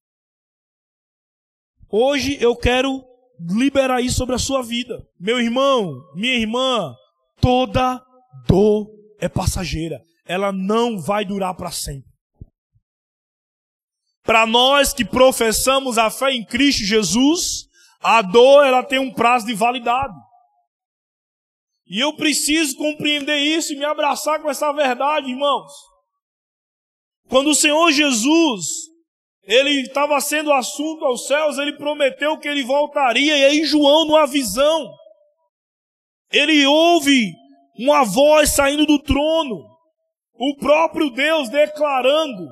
Hoje 1.90 2.38
eu 2.42 2.56
quero 2.56 3.04
liberar 3.40 4.02
isso 4.02 4.18
sobre 4.18 4.36
a 4.36 4.40
sua 4.40 4.62
vida. 4.62 5.06
Meu 5.20 5.40
irmão, 5.40 5.94
minha 6.16 6.36
irmã, 6.36 6.96
toda 7.40 8.02
dor 8.48 8.88
é 9.20 9.28
passageira. 9.28 10.02
Ela 10.26 10.52
não 10.52 11.00
vai 11.00 11.26
durar 11.26 11.56
para 11.56 11.72
sempre. 11.72 12.10
Para 14.24 14.46
nós 14.46 14.94
que 14.94 15.04
professamos 15.04 15.98
a 15.98 16.10
fé 16.10 16.32
em 16.32 16.46
Cristo 16.46 16.84
Jesus, 16.84 17.68
a 18.00 18.22
dor 18.22 18.64
ela 18.66 18.84
tem 18.84 19.00
um 19.00 19.14
prazo 19.14 19.48
de 19.48 19.54
validade. 19.54 20.14
E 21.88 22.00
eu 22.00 22.16
preciso 22.16 22.78
compreender 22.78 23.38
isso 23.38 23.74
e 23.74 23.76
me 23.76 23.84
abraçar 23.84 24.42
com 24.42 24.50
essa 24.50 24.72
verdade, 24.72 25.30
irmãos. 25.30 25.72
Quando 27.32 27.52
o 27.52 27.56
Senhor 27.56 27.90
Jesus, 27.94 28.90
ele 29.44 29.84
estava 29.84 30.20
sendo 30.20 30.52
assunto 30.52 31.06
aos 31.06 31.28
céus, 31.28 31.58
ele 31.58 31.78
prometeu 31.78 32.38
que 32.38 32.46
ele 32.46 32.62
voltaria, 32.62 33.38
e 33.38 33.46
aí 33.46 33.64
João, 33.64 34.04
numa 34.04 34.28
visão, 34.28 34.94
ele 36.30 36.66
ouve 36.66 37.32
uma 37.80 38.04
voz 38.04 38.50
saindo 38.50 38.86
do 38.86 39.02
trono, 39.02 39.64
o 40.34 40.58
próprio 40.58 41.10
Deus 41.10 41.48
declarando 41.48 42.50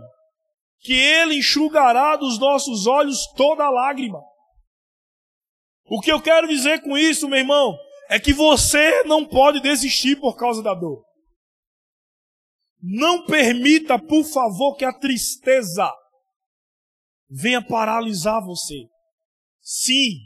que 0.79 0.93
ele 0.93 1.39
enxugará 1.39 2.15
dos 2.15 2.39
nossos 2.39 2.87
olhos 2.87 3.27
toda 3.35 3.69
lágrima. 3.69 4.21
O 5.89 5.99
que 5.99 6.09
eu 6.09 6.21
quero 6.21 6.47
dizer 6.47 6.81
com 6.83 6.97
isso, 6.97 7.27
meu 7.27 7.39
irmão, 7.39 7.77
é 8.09 8.17
que 8.17 8.31
você 8.31 9.03
não 9.03 9.25
pode 9.25 9.59
desistir 9.59 10.15
por 10.21 10.37
causa 10.37 10.63
da 10.63 10.73
dor. 10.73 11.08
Não 12.81 13.25
permita, 13.25 13.99
por 13.99 14.23
favor, 14.23 14.75
que 14.75 14.85
a 14.85 14.93
tristeza 14.93 15.91
venha 17.29 17.61
paralisar 17.61 18.43
você. 18.43 18.87
Sim, 19.61 20.17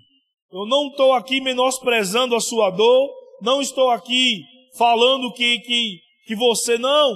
eu 0.52 0.66
não 0.68 0.90
estou 0.90 1.14
aqui 1.14 1.42
menosprezando 1.42 2.36
a 2.36 2.40
sua 2.40 2.70
dor, 2.70 3.10
não 3.42 3.62
estou 3.62 3.90
aqui 3.90 4.44
falando 4.78 5.34
que, 5.34 5.60
que, 5.60 6.00
que 6.28 6.36
você 6.36 6.78
não, 6.78 7.14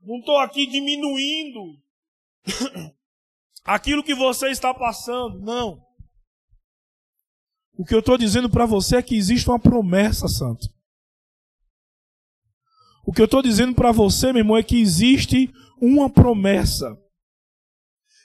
não 0.00 0.18
estou 0.18 0.38
aqui 0.38 0.66
diminuindo 0.66 1.60
aquilo 3.64 4.02
que 4.02 4.14
você 4.14 4.48
está 4.48 4.72
passando, 4.72 5.38
não. 5.40 5.78
O 7.74 7.84
que 7.84 7.94
eu 7.94 8.00
estou 8.00 8.18
dizendo 8.18 8.50
para 8.50 8.66
você 8.66 8.96
é 8.96 9.02
que 9.02 9.14
existe 9.14 9.48
uma 9.48 9.60
promessa, 9.60 10.26
Santo. 10.26 10.66
O 13.08 13.12
que 13.12 13.22
eu 13.22 13.24
estou 13.24 13.40
dizendo 13.40 13.74
para 13.74 13.90
você, 13.90 14.34
meu 14.34 14.40
irmão, 14.42 14.54
é 14.54 14.62
que 14.62 14.78
existe 14.78 15.50
uma 15.80 16.10
promessa. 16.10 16.94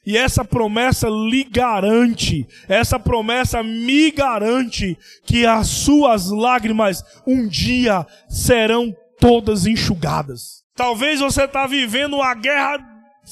E 0.06 0.18
essa 0.18 0.44
promessa 0.44 1.08
lhe 1.08 1.46
garante, 1.46 2.46
essa 2.68 3.00
promessa 3.00 3.64
me 3.64 4.12
garante 4.12 4.98
que 5.26 5.46
as 5.46 5.70
suas 5.70 6.30
lágrimas 6.30 7.02
um 7.26 7.48
dia 7.48 8.06
serão 8.28 8.94
todas 9.22 9.66
enxugadas. 9.66 10.66
Talvez 10.76 11.22
você 11.22 11.46
está 11.46 11.66
vivendo 11.66 12.16
uma 12.18 12.36
guerra 12.36 12.78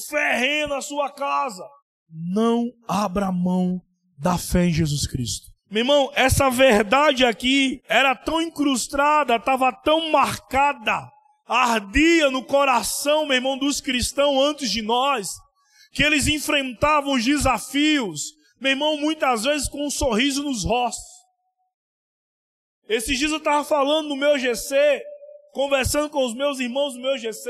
ferrenha 0.09 0.69
na 0.69 0.79
sua 0.79 1.11
casa. 1.11 1.65
Não 2.33 2.67
abra 2.87 3.29
mão 3.29 3.81
da 4.17 4.37
fé 4.37 4.67
em 4.67 4.73
Jesus 4.73 5.05
Cristo. 5.05 5.47
Meu 5.69 5.81
irmão, 5.81 6.09
essa 6.15 6.49
verdade 6.49 7.25
aqui 7.25 7.81
era 7.89 8.15
tão 8.15 8.41
incrustada, 8.41 9.35
estava 9.35 9.73
tão 9.73 10.09
marcada, 10.11 11.11
ardia 11.57 12.31
no 12.31 12.43
coração, 12.43 13.25
meu 13.25 13.35
irmão, 13.35 13.57
dos 13.57 13.81
cristãos 13.81 14.41
antes 14.43 14.71
de 14.71 14.81
nós, 14.81 15.29
que 15.91 16.03
eles 16.03 16.27
enfrentavam 16.27 17.13
os 17.13 17.25
desafios, 17.25 18.33
meu 18.59 18.71
irmão, 18.71 18.97
muitas 18.97 19.43
vezes 19.43 19.67
com 19.67 19.85
um 19.85 19.89
sorriso 19.89 20.43
nos 20.43 20.63
rostos. 20.63 21.11
Esses 22.87 23.17
dias 23.17 23.31
eu 23.31 23.37
estava 23.37 23.63
falando 23.63 24.09
no 24.09 24.15
meu 24.15 24.37
GC, 24.37 25.01
conversando 25.51 26.09
com 26.09 26.25
os 26.25 26.33
meus 26.33 26.59
irmãos 26.59 26.93
do 26.93 26.99
meu 26.99 27.17
GC, 27.17 27.49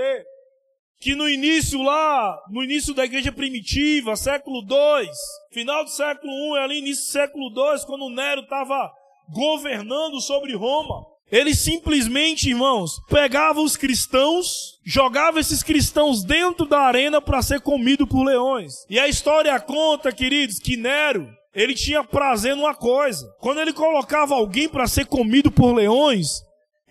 que 1.00 1.16
no 1.16 1.28
início 1.28 1.82
lá, 1.82 2.40
no 2.50 2.64
início 2.64 2.94
da 2.94 3.06
igreja 3.06 3.32
primitiva, 3.32 4.16
século 4.16 4.62
2, 4.62 5.10
final 5.52 5.84
do 5.84 5.90
século 5.90 6.32
1, 6.32 6.50
um, 6.50 6.56
ali 6.56 6.78
início 6.78 7.06
do 7.06 7.12
século 7.12 7.50
2, 7.50 7.86
quando 7.86 8.10
Nero 8.10 8.42
estava 8.42 8.92
governando 9.30 10.22
sobre 10.22 10.56
Roma, 10.56 11.11
ele 11.32 11.56
simplesmente, 11.56 12.50
irmãos, 12.50 13.00
pegava 13.08 13.62
os 13.62 13.78
cristãos, 13.78 14.80
jogava 14.86 15.40
esses 15.40 15.64
cristãos 15.64 16.24
dentro 16.24 16.66
da 16.66 16.82
arena 16.82 17.22
para 17.22 17.42
ser 17.42 17.62
comido 17.62 18.06
por 18.06 18.24
leões. 18.24 18.74
E 18.90 19.00
a 19.00 19.08
história 19.08 19.58
conta, 19.60 20.12
queridos, 20.12 20.60
que 20.60 20.76
Nero, 20.76 21.30
ele 21.56 21.74
tinha 21.74 22.04
prazer 22.04 22.56
numa 22.56 22.76
coisa. 22.76 23.26
Quando 23.40 23.62
ele 23.62 23.72
colocava 23.72 24.36
alguém 24.36 24.68
para 24.68 24.88
ser 24.88 25.06
comido 25.06 25.50
por 25.50 25.74
leões, 25.74 26.42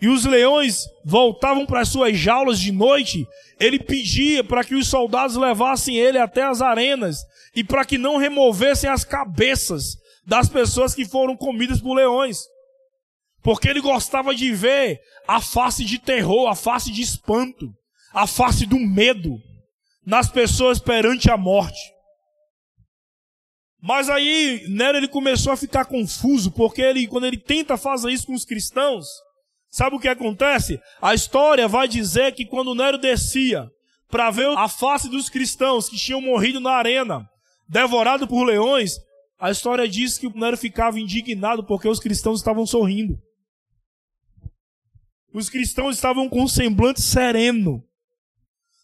e 0.01 0.09
os 0.09 0.25
leões 0.25 0.89
voltavam 1.05 1.67
para 1.67 1.85
suas 1.85 2.17
jaulas 2.17 2.59
de 2.59 2.73
noite, 2.73 3.27
ele 3.59 3.79
pedia 3.79 4.43
para 4.43 4.65
que 4.65 4.75
os 4.75 4.89
soldados 4.89 5.37
levassem 5.37 5.97
ele 5.97 6.17
até 6.17 6.43
as 6.43 6.63
arenas 6.63 7.19
e 7.55 7.63
para 7.63 7.85
que 7.85 7.99
não 7.99 8.17
removessem 8.17 8.89
as 8.89 9.05
cabeças 9.05 9.97
das 10.27 10.49
pessoas 10.49 10.95
que 10.95 11.05
foram 11.05 11.37
comidas 11.37 11.81
por 11.81 11.95
leões. 11.95 12.39
Porque 13.43 13.69
ele 13.69 13.81
gostava 13.81 14.35
de 14.35 14.53
ver 14.53 15.01
a 15.27 15.41
face 15.41 15.85
de 15.85 15.99
terror, 15.99 16.49
a 16.49 16.55
face 16.55 16.91
de 16.91 17.01
espanto, 17.01 17.73
a 18.13 18.27
face 18.27 18.67
do 18.67 18.79
medo 18.79 19.39
nas 20.05 20.31
pessoas 20.31 20.79
perante 20.79 21.31
a 21.31 21.37
morte. 21.37 21.79
Mas 23.83 24.11
aí 24.11 24.67
Nero 24.69 24.99
ele 24.99 25.09
começou 25.09 25.53
a 25.53 25.57
ficar 25.57 25.87
confuso, 25.87 26.51
porque 26.51 26.83
ele, 26.83 27.07
quando 27.07 27.27
ele 27.27 27.39
tenta 27.39 27.77
fazer 27.77 28.11
isso 28.11 28.27
com 28.27 28.35
os 28.35 28.45
cristãos, 28.45 29.07
sabe 29.71 29.97
o 29.97 29.99
que 29.99 30.09
acontece? 30.09 30.79
A 31.01 31.15
história 31.15 31.67
vai 31.67 31.89
dizer 31.89 32.33
que 32.33 32.45
quando 32.45 32.75
Nero 32.75 32.99
descia 32.99 33.71
para 34.11 34.31
ver 34.31 34.49
a 34.59 34.69
face 34.69 35.09
dos 35.09 35.31
cristãos 35.31 35.89
que 35.89 35.97
tinham 35.97 36.21
morrido 36.21 36.61
na 36.61 36.73
arena, 36.73 37.27
devorado 37.69 38.29
por 38.29 38.45
leões, 38.45 38.97
a 39.39 39.51
história 39.51 39.89
diz 39.89 40.19
que 40.19 40.29
Nero 40.37 40.59
ficava 40.59 41.01
indignado 41.01 41.65
porque 41.65 41.89
os 41.89 41.99
cristãos 41.99 42.41
estavam 42.41 42.67
sorrindo. 42.67 43.19
Os 45.33 45.49
cristãos 45.49 45.97
estavam 45.97 46.29
com 46.29 46.43
um 46.43 46.49
semblante 46.49 47.01
sereno. 47.01 47.85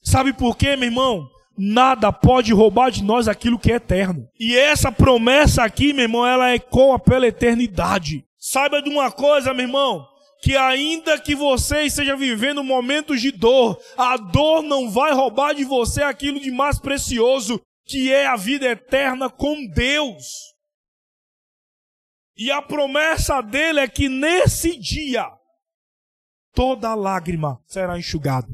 Sabe 0.02 0.32
por 0.32 0.56
quê, 0.56 0.76
meu 0.76 0.88
irmão? 0.88 1.28
Nada 1.59 2.12
pode 2.12 2.52
roubar 2.52 2.90
de 2.90 3.02
nós 3.02 3.26
aquilo 3.26 3.59
que 3.59 3.72
é 3.72 3.76
eterno. 3.76 4.28
E 4.38 4.56
essa 4.56 4.92
promessa 4.92 5.64
aqui, 5.64 5.92
meu 5.92 6.04
irmão, 6.04 6.26
ela 6.26 6.54
ecoa 6.54 6.98
pela 6.98 7.26
eternidade. 7.26 8.24
Saiba 8.38 8.80
de 8.80 8.90
uma 8.90 9.11
coisa, 9.11 9.52
meu 9.52 9.64
irmão, 9.66 10.06
que 10.42 10.56
ainda 10.56 11.18
que 11.18 11.35
você 11.35 11.82
esteja 11.82 12.14
vivendo 12.14 12.62
momentos 12.62 13.20
de 13.20 13.32
dor, 13.32 13.80
a 13.96 14.16
dor 14.16 14.62
não 14.62 14.90
vai 14.90 15.12
roubar 15.12 15.54
de 15.54 15.64
você 15.64 16.02
aquilo 16.02 16.38
de 16.38 16.52
mais 16.52 16.78
precioso, 16.78 17.61
que 17.85 18.12
é 18.12 18.26
a 18.26 18.37
vida 18.37 18.66
eterna 18.66 19.28
com 19.28 19.66
Deus. 19.66 20.24
E 22.37 22.50
a 22.50 22.61
promessa 22.61 23.40
dele 23.40 23.80
é 23.80 23.88
que 23.88 24.09
nesse 24.09 24.76
dia, 24.76 25.26
toda 26.57 26.95
lágrima 26.95 27.61
será 27.66 27.99
enxugada. 27.99 28.49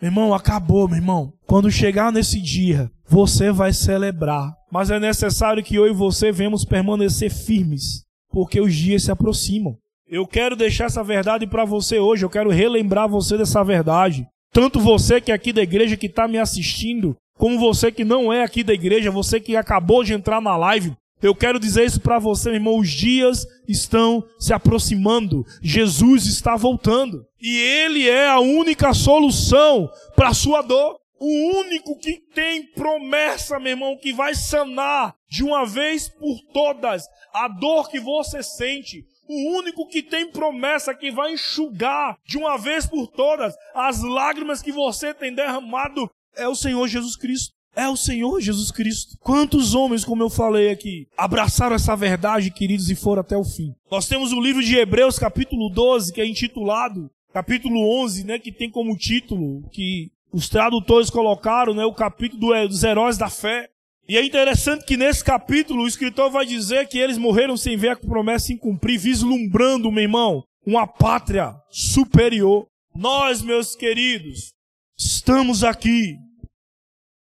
Meu 0.00 0.10
irmão, 0.10 0.34
acabou, 0.34 0.88
meu 0.88 0.96
irmão. 0.96 1.34
Quando 1.46 1.70
chegar 1.70 2.10
nesse 2.10 2.40
dia, 2.40 2.90
você 3.06 3.52
vai 3.52 3.74
celebrar. 3.74 4.54
Mas 4.72 4.90
é 4.90 4.98
necessário 4.98 5.62
que 5.62 5.76
eu 5.76 5.86
e 5.86 5.92
você 5.92 6.32
venhamos 6.32 6.64
permanecer 6.64 7.30
firmes, 7.30 8.04
porque 8.30 8.58
os 8.58 8.74
dias 8.74 9.04
se 9.04 9.10
aproximam. 9.10 9.76
Eu 10.08 10.26
quero 10.26 10.56
deixar 10.56 10.86
essa 10.86 11.04
verdade 11.04 11.46
para 11.46 11.64
você 11.64 11.98
hoje, 11.98 12.24
eu 12.24 12.30
quero 12.30 12.50
relembrar 12.50 13.08
você 13.08 13.36
dessa 13.36 13.62
verdade. 13.62 14.26
Tanto 14.52 14.80
você 14.80 15.20
que 15.20 15.30
é 15.30 15.34
aqui 15.34 15.52
da 15.52 15.62
igreja 15.62 15.96
que 15.96 16.06
está 16.06 16.26
me 16.26 16.38
assistindo, 16.38 17.16
como 17.36 17.58
você 17.58 17.92
que 17.92 18.04
não 18.04 18.32
é 18.32 18.42
aqui 18.42 18.64
da 18.64 18.72
igreja, 18.72 19.10
você 19.10 19.38
que 19.38 19.56
acabou 19.56 20.02
de 20.02 20.14
entrar 20.14 20.40
na 20.40 20.56
live, 20.56 20.96
eu 21.22 21.34
quero 21.34 21.58
dizer 21.58 21.84
isso 21.84 22.00
para 22.00 22.18
você, 22.18 22.50
meu 22.50 22.56
irmão. 22.56 22.78
Os 22.78 22.90
dias 22.90 23.46
estão 23.66 24.22
se 24.38 24.52
aproximando. 24.52 25.44
Jesus 25.62 26.26
está 26.26 26.56
voltando. 26.56 27.26
E 27.40 27.58
Ele 27.58 28.08
é 28.08 28.28
a 28.28 28.38
única 28.38 28.92
solução 28.92 29.90
para 30.14 30.28
a 30.28 30.34
sua 30.34 30.60
dor. 30.62 31.00
O 31.18 31.58
único 31.58 31.98
que 31.98 32.20
tem 32.34 32.66
promessa, 32.66 33.58
meu 33.58 33.72
irmão, 33.72 33.96
que 33.96 34.12
vai 34.12 34.34
sanar 34.34 35.14
de 35.30 35.42
uma 35.42 35.64
vez 35.64 36.08
por 36.08 36.38
todas 36.52 37.04
a 37.32 37.48
dor 37.48 37.88
que 37.88 37.98
você 37.98 38.42
sente. 38.42 39.02
O 39.26 39.56
único 39.56 39.88
que 39.88 40.02
tem 40.02 40.30
promessa 40.30 40.94
que 40.94 41.10
vai 41.10 41.32
enxugar 41.32 42.18
de 42.26 42.36
uma 42.36 42.58
vez 42.58 42.86
por 42.86 43.08
todas 43.08 43.54
as 43.74 44.02
lágrimas 44.02 44.60
que 44.60 44.70
você 44.70 45.14
tem 45.14 45.34
derramado 45.34 46.10
é 46.36 46.46
o 46.46 46.54
Senhor 46.54 46.86
Jesus 46.86 47.16
Cristo 47.16 47.55
é 47.76 47.86
o 47.86 47.96
Senhor 47.96 48.40
Jesus 48.40 48.70
Cristo. 48.70 49.18
Quantos 49.20 49.74
homens, 49.74 50.04
como 50.04 50.22
eu 50.22 50.30
falei 50.30 50.70
aqui, 50.70 51.06
abraçaram 51.16 51.76
essa 51.76 51.94
verdade, 51.94 52.50
queridos, 52.50 52.90
e 52.90 52.96
foram 52.96 53.20
até 53.20 53.36
o 53.36 53.44
fim. 53.44 53.74
Nós 53.90 54.08
temos 54.08 54.32
o 54.32 54.40
livro 54.40 54.64
de 54.64 54.74
Hebreus, 54.74 55.18
capítulo 55.18 55.68
12, 55.68 56.12
que 56.12 56.20
é 56.20 56.26
intitulado, 56.26 57.10
capítulo 57.34 57.78
11, 58.02 58.24
né, 58.24 58.38
que 58.38 58.50
tem 58.50 58.70
como 58.70 58.96
título, 58.96 59.68
que 59.70 60.10
os 60.32 60.48
tradutores 60.48 61.10
colocaram, 61.10 61.74
né, 61.74 61.84
o 61.84 61.92
capítulo 61.92 62.66
dos 62.66 62.82
heróis 62.82 63.18
da 63.18 63.28
fé. 63.28 63.68
E 64.08 64.16
é 64.16 64.24
interessante 64.24 64.84
que 64.86 64.96
nesse 64.96 65.22
capítulo 65.22 65.82
o 65.82 65.88
escritor 65.88 66.30
vai 66.30 66.46
dizer 66.46 66.88
que 66.88 66.98
eles 66.98 67.18
morreram 67.18 67.56
sem 67.56 67.76
ver 67.76 67.90
a 67.90 67.96
promessa 67.96 68.46
se 68.46 68.56
cumprir, 68.56 68.98
vislumbrando, 68.98 69.92
meu 69.92 70.02
irmão, 70.02 70.44
uma 70.64 70.86
pátria 70.86 71.54
superior. 71.70 72.66
Nós, 72.94 73.42
meus 73.42 73.74
queridos, 73.74 74.52
estamos 74.96 75.62
aqui 75.62 76.16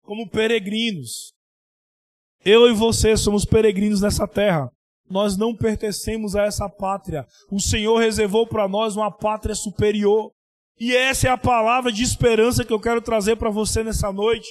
como 0.10 0.28
peregrinos. 0.28 1.36
Eu 2.44 2.68
e 2.68 2.74
você 2.74 3.16
somos 3.16 3.46
peregrinos 3.46 4.02
nessa 4.02 4.28
terra. 4.28 4.68
Nós 5.08 5.38
não 5.38 5.56
pertencemos 5.56 6.36
a 6.36 6.46
essa 6.46 6.68
pátria. 6.68 7.28
O 7.52 7.60
Senhor 7.60 8.00
reservou 8.00 8.48
para 8.48 8.68
nós 8.68 8.96
uma 8.96 9.12
pátria 9.12 9.54
superior. 9.54 10.32
E 10.80 10.96
essa 10.96 11.28
é 11.28 11.30
a 11.30 11.38
palavra 11.38 11.92
de 11.92 12.02
esperança 12.02 12.66
que 12.66 12.74
eu 12.74 12.80
quero 12.80 13.04
trazer 13.04 13.36
para 13.36 13.52
você 13.52 13.84
nessa 13.84 14.12
noite. 14.12 14.50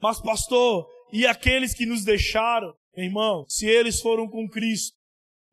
Mas, 0.00 0.18
pastor, 0.18 0.86
e 1.12 1.26
aqueles 1.26 1.74
que 1.74 1.84
nos 1.84 2.02
deixaram? 2.02 2.72
Irmão, 2.96 3.44
se 3.46 3.66
eles 3.66 4.00
foram 4.00 4.26
com 4.26 4.48
Cristo, 4.48 4.96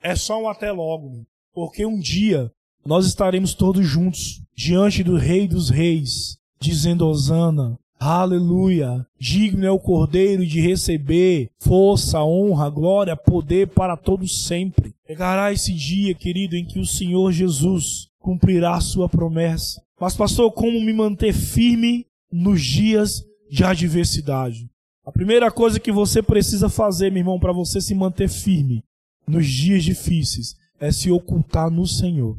é 0.02 0.16
só 0.16 0.42
um 0.42 0.48
até 0.48 0.72
logo. 0.72 1.26
Porque 1.54 1.86
um 1.86 2.00
dia 2.00 2.50
nós 2.86 3.06
estaremos 3.06 3.54
todos 3.54 3.86
juntos 3.86 4.42
diante 4.56 5.04
do 5.04 5.18
Rei 5.18 5.50
dos 5.50 5.70
Reis, 5.70 6.38
dizendo: 6.62 7.06
Hosana, 7.06 7.78
Aleluia! 8.04 9.06
Digno 9.20 9.64
é 9.64 9.70
o 9.70 9.78
Cordeiro 9.78 10.44
de 10.44 10.60
receber 10.60 11.52
força, 11.60 12.20
honra, 12.24 12.68
glória, 12.68 13.16
poder 13.16 13.68
para 13.68 13.96
todos 13.96 14.48
sempre. 14.48 14.96
Chegará 15.06 15.54
esse 15.54 15.72
dia, 15.72 16.16
querido, 16.16 16.56
em 16.56 16.66
que 16.66 16.80
o 16.80 16.86
Senhor 16.86 17.32
Jesus 17.32 18.08
cumprirá 18.18 18.74
a 18.74 18.82
sua 18.82 19.08
promessa. 19.08 19.80
Mas, 20.00 20.16
pastor, 20.16 20.52
como 20.52 20.82
me 20.82 20.92
manter 20.92 21.32
firme 21.32 22.08
nos 22.32 22.66
dias 22.66 23.24
de 23.52 23.64
adversidade. 23.64 24.68
A 25.06 25.12
primeira 25.12 25.52
coisa 25.52 25.80
que 25.80 25.92
você 25.92 26.24
precisa 26.24 26.70
fazer, 26.70 27.12
meu 27.12 27.20
irmão, 27.20 27.40
para 27.40 27.54
você 27.54 27.80
se 27.80 27.94
manter 27.94 28.30
firme 28.30 28.84
nos 29.28 29.46
dias 29.46 29.84
difíceis, 29.84 30.56
é 30.80 30.92
se 30.92 31.12
ocultar 31.12 31.70
no 31.70 31.86
Senhor. 31.86 32.36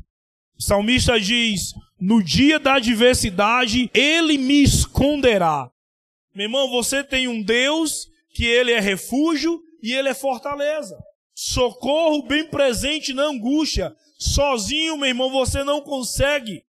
O 0.59 0.63
salmista 0.63 1.21
diz: 1.21 1.73
No 2.01 2.23
dia 2.23 2.59
da 2.59 2.75
adversidade, 2.75 3.91
ele 3.93 4.39
me 4.39 4.63
esconderá. 4.63 5.71
Meu 6.35 6.45
irmão, 6.45 6.71
você 6.71 7.05
tem 7.05 7.29
um 7.29 7.43
Deus 7.43 8.09
que 8.31 8.45
ele 8.45 8.73
é 8.73 8.81
refúgio 8.81 9.61
e 9.83 9.93
ele 9.93 10.09
é 10.09 10.15
fortaleza. 10.15 10.97
Socorro 11.35 12.23
bem 12.23 12.47
presente 12.49 13.13
na 13.13 13.25
angústia. 13.25 13.95
Sozinho, 14.19 14.97
meu 14.97 15.09
irmão, 15.09 15.31
você 15.31 15.65
não 15.65 15.81
consegue. 15.81 16.65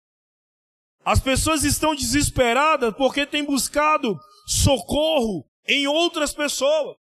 As 1.05 1.19
pessoas 1.19 1.65
estão 1.65 1.95
desesperadas 1.95 2.95
porque 2.95 3.27
têm 3.27 3.45
buscado 3.45 4.19
socorro 4.47 5.45
em 5.67 5.87
outras 5.87 6.33
pessoas. 6.33 6.97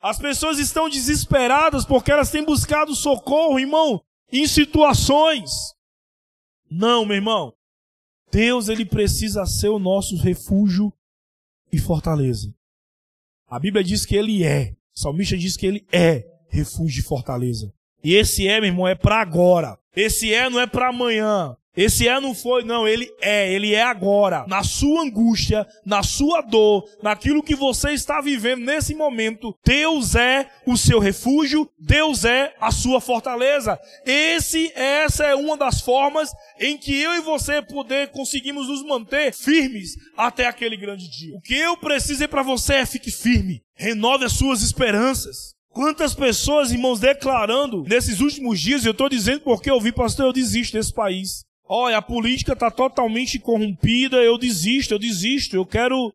As 0.00 0.18
pessoas 0.18 0.58
estão 0.58 0.88
desesperadas 0.88 1.84
porque 1.84 2.12
elas 2.12 2.30
têm 2.30 2.44
buscado 2.44 2.94
socorro, 2.94 3.58
irmão, 3.58 4.00
em 4.30 4.46
situações. 4.46 5.50
Não, 6.70 7.04
meu 7.04 7.16
irmão. 7.16 7.54
Deus 8.30 8.68
ele 8.68 8.84
precisa 8.84 9.46
ser 9.46 9.68
o 9.68 9.78
nosso 9.78 10.16
refúgio 10.16 10.92
e 11.72 11.78
fortaleza. 11.78 12.52
A 13.48 13.58
Bíblia 13.58 13.84
diz 13.84 14.04
que 14.04 14.16
ele 14.16 14.42
é. 14.42 14.74
O 14.94 15.00
salmista 15.00 15.36
diz 15.36 15.56
que 15.56 15.66
ele 15.66 15.86
é 15.92 16.26
refúgio 16.48 17.00
e 17.00 17.04
fortaleza. 17.04 17.72
E 18.02 18.14
esse 18.14 18.46
é, 18.46 18.60
meu 18.60 18.68
irmão, 18.68 18.88
é 18.88 18.94
para 18.94 19.20
agora. 19.20 19.78
Esse 19.94 20.32
é 20.32 20.50
não 20.50 20.60
é 20.60 20.66
para 20.66 20.88
amanhã. 20.88 21.56
Esse 21.76 22.08
é 22.08 22.18
não 22.18 22.34
foi, 22.34 22.64
não, 22.64 22.88
ele 22.88 23.10
é, 23.20 23.52
ele 23.52 23.74
é 23.74 23.82
agora. 23.82 24.44
Na 24.48 24.64
sua 24.64 25.02
angústia, 25.02 25.66
na 25.84 26.02
sua 26.02 26.40
dor, 26.40 26.88
naquilo 27.02 27.42
que 27.42 27.54
você 27.54 27.90
está 27.90 28.20
vivendo 28.20 28.64
nesse 28.64 28.94
momento, 28.94 29.54
Deus 29.64 30.14
é 30.14 30.48
o 30.66 30.76
seu 30.76 30.98
refúgio, 30.98 31.68
Deus 31.78 32.24
é 32.24 32.54
a 32.60 32.70
sua 32.70 33.00
fortaleza. 33.00 33.78
Esse, 34.06 34.72
essa 34.74 35.24
é 35.24 35.34
uma 35.34 35.56
das 35.56 35.80
formas 35.80 36.30
em 36.58 36.78
que 36.78 36.98
eu 36.98 37.14
e 37.14 37.20
você 37.20 37.60
poder 37.60 38.08
conseguimos 38.10 38.68
nos 38.68 38.82
manter 38.82 39.34
firmes 39.34 39.96
até 40.16 40.46
aquele 40.46 40.76
grande 40.76 41.10
dia. 41.10 41.36
O 41.36 41.40
que 41.40 41.54
eu 41.54 41.76
preciso 41.76 42.24
é 42.24 42.26
para 42.26 42.42
você 42.42 42.74
é 42.74 42.86
fique 42.86 43.10
firme, 43.10 43.60
renove 43.74 44.24
as 44.24 44.32
suas 44.32 44.62
esperanças. 44.62 45.54
Quantas 45.76 46.14
pessoas, 46.14 46.72
irmãos, 46.72 46.98
declarando 46.98 47.82
nesses 47.82 48.20
últimos 48.20 48.58
dias, 48.58 48.86
eu 48.86 48.92
estou 48.92 49.10
dizendo 49.10 49.40
porque 49.40 49.68
eu 49.68 49.74
ouvi, 49.74 49.92
pastor, 49.92 50.24
eu 50.24 50.32
desisto 50.32 50.74
desse 50.74 50.90
país. 50.90 51.44
Olha, 51.68 51.98
a 51.98 52.02
política 52.02 52.52
está 52.52 52.70
totalmente 52.70 53.38
corrompida, 53.38 54.18
eu 54.18 54.38
desisto, 54.38 54.94
eu 54.94 54.98
desisto, 54.98 55.56
eu 55.56 55.66
quero. 55.66 56.12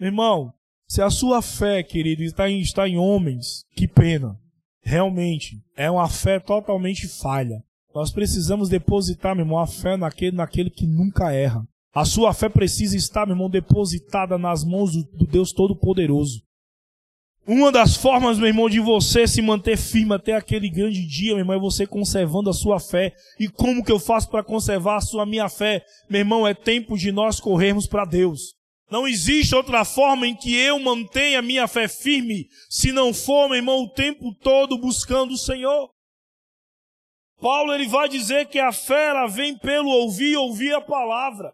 Irmão, 0.00 0.52
se 0.88 1.00
a 1.00 1.10
sua 1.10 1.40
fé, 1.40 1.82
querido, 1.82 2.22
está 2.22 2.50
em, 2.50 2.60
está 2.60 2.88
em 2.88 2.96
homens, 2.96 3.64
que 3.76 3.86
pena. 3.86 4.36
Realmente, 4.82 5.62
é 5.76 5.90
uma 5.90 6.08
fé 6.08 6.40
totalmente 6.40 7.06
falha. 7.06 7.62
Nós 7.94 8.10
precisamos 8.10 8.68
depositar, 8.68 9.36
meu 9.36 9.44
irmão, 9.44 9.58
a 9.58 9.66
fé 9.66 9.96
naquele, 9.96 10.36
naquele 10.36 10.70
que 10.70 10.86
nunca 10.86 11.32
erra. 11.32 11.64
A 11.94 12.04
sua 12.04 12.32
fé 12.32 12.48
precisa 12.48 12.96
estar, 12.96 13.26
meu 13.26 13.34
irmão, 13.34 13.50
depositada 13.50 14.38
nas 14.38 14.64
mãos 14.64 14.92
do, 14.92 15.04
do 15.16 15.26
Deus 15.26 15.52
Todo-Poderoso. 15.52 16.42
Uma 17.46 17.72
das 17.72 17.96
formas, 17.96 18.38
meu 18.38 18.46
irmão, 18.46 18.68
de 18.68 18.78
você 18.78 19.26
se 19.26 19.40
manter 19.40 19.76
firme 19.76 20.14
até 20.14 20.34
aquele 20.34 20.68
grande 20.68 21.04
dia, 21.06 21.32
meu 21.32 21.40
irmão, 21.40 21.56
é 21.56 21.58
você 21.58 21.86
conservando 21.86 22.50
a 22.50 22.52
sua 22.52 22.78
fé. 22.78 23.12
E 23.38 23.48
como 23.48 23.84
que 23.84 23.90
eu 23.90 23.98
faço 23.98 24.28
para 24.28 24.44
conservar 24.44 24.96
a 24.96 25.00
sua 25.00 25.24
minha 25.24 25.48
fé? 25.48 25.82
Meu 26.08 26.20
irmão, 26.20 26.46
é 26.46 26.54
tempo 26.54 26.96
de 26.96 27.10
nós 27.10 27.40
corrermos 27.40 27.86
para 27.86 28.04
Deus. 28.04 28.54
Não 28.90 29.06
existe 29.06 29.54
outra 29.54 29.84
forma 29.84 30.26
em 30.26 30.34
que 30.34 30.54
eu 30.54 30.78
mantenha 30.78 31.38
a 31.38 31.42
minha 31.42 31.66
fé 31.66 31.88
firme, 31.88 32.46
se 32.68 32.92
não 32.92 33.14
for, 33.14 33.48
meu 33.48 33.56
irmão, 33.56 33.84
o 33.84 33.90
tempo 33.90 34.34
todo 34.34 34.76
buscando 34.76 35.32
o 35.32 35.38
Senhor. 35.38 35.88
Paulo 37.40 37.72
ele 37.72 37.88
vai 37.88 38.08
dizer 38.08 38.48
que 38.48 38.58
a 38.58 38.70
fé 38.70 39.08
ela 39.08 39.26
vem 39.26 39.56
pelo 39.56 39.88
ouvir, 39.88 40.36
ouvir 40.36 40.74
a 40.74 40.80
palavra. 40.80 41.52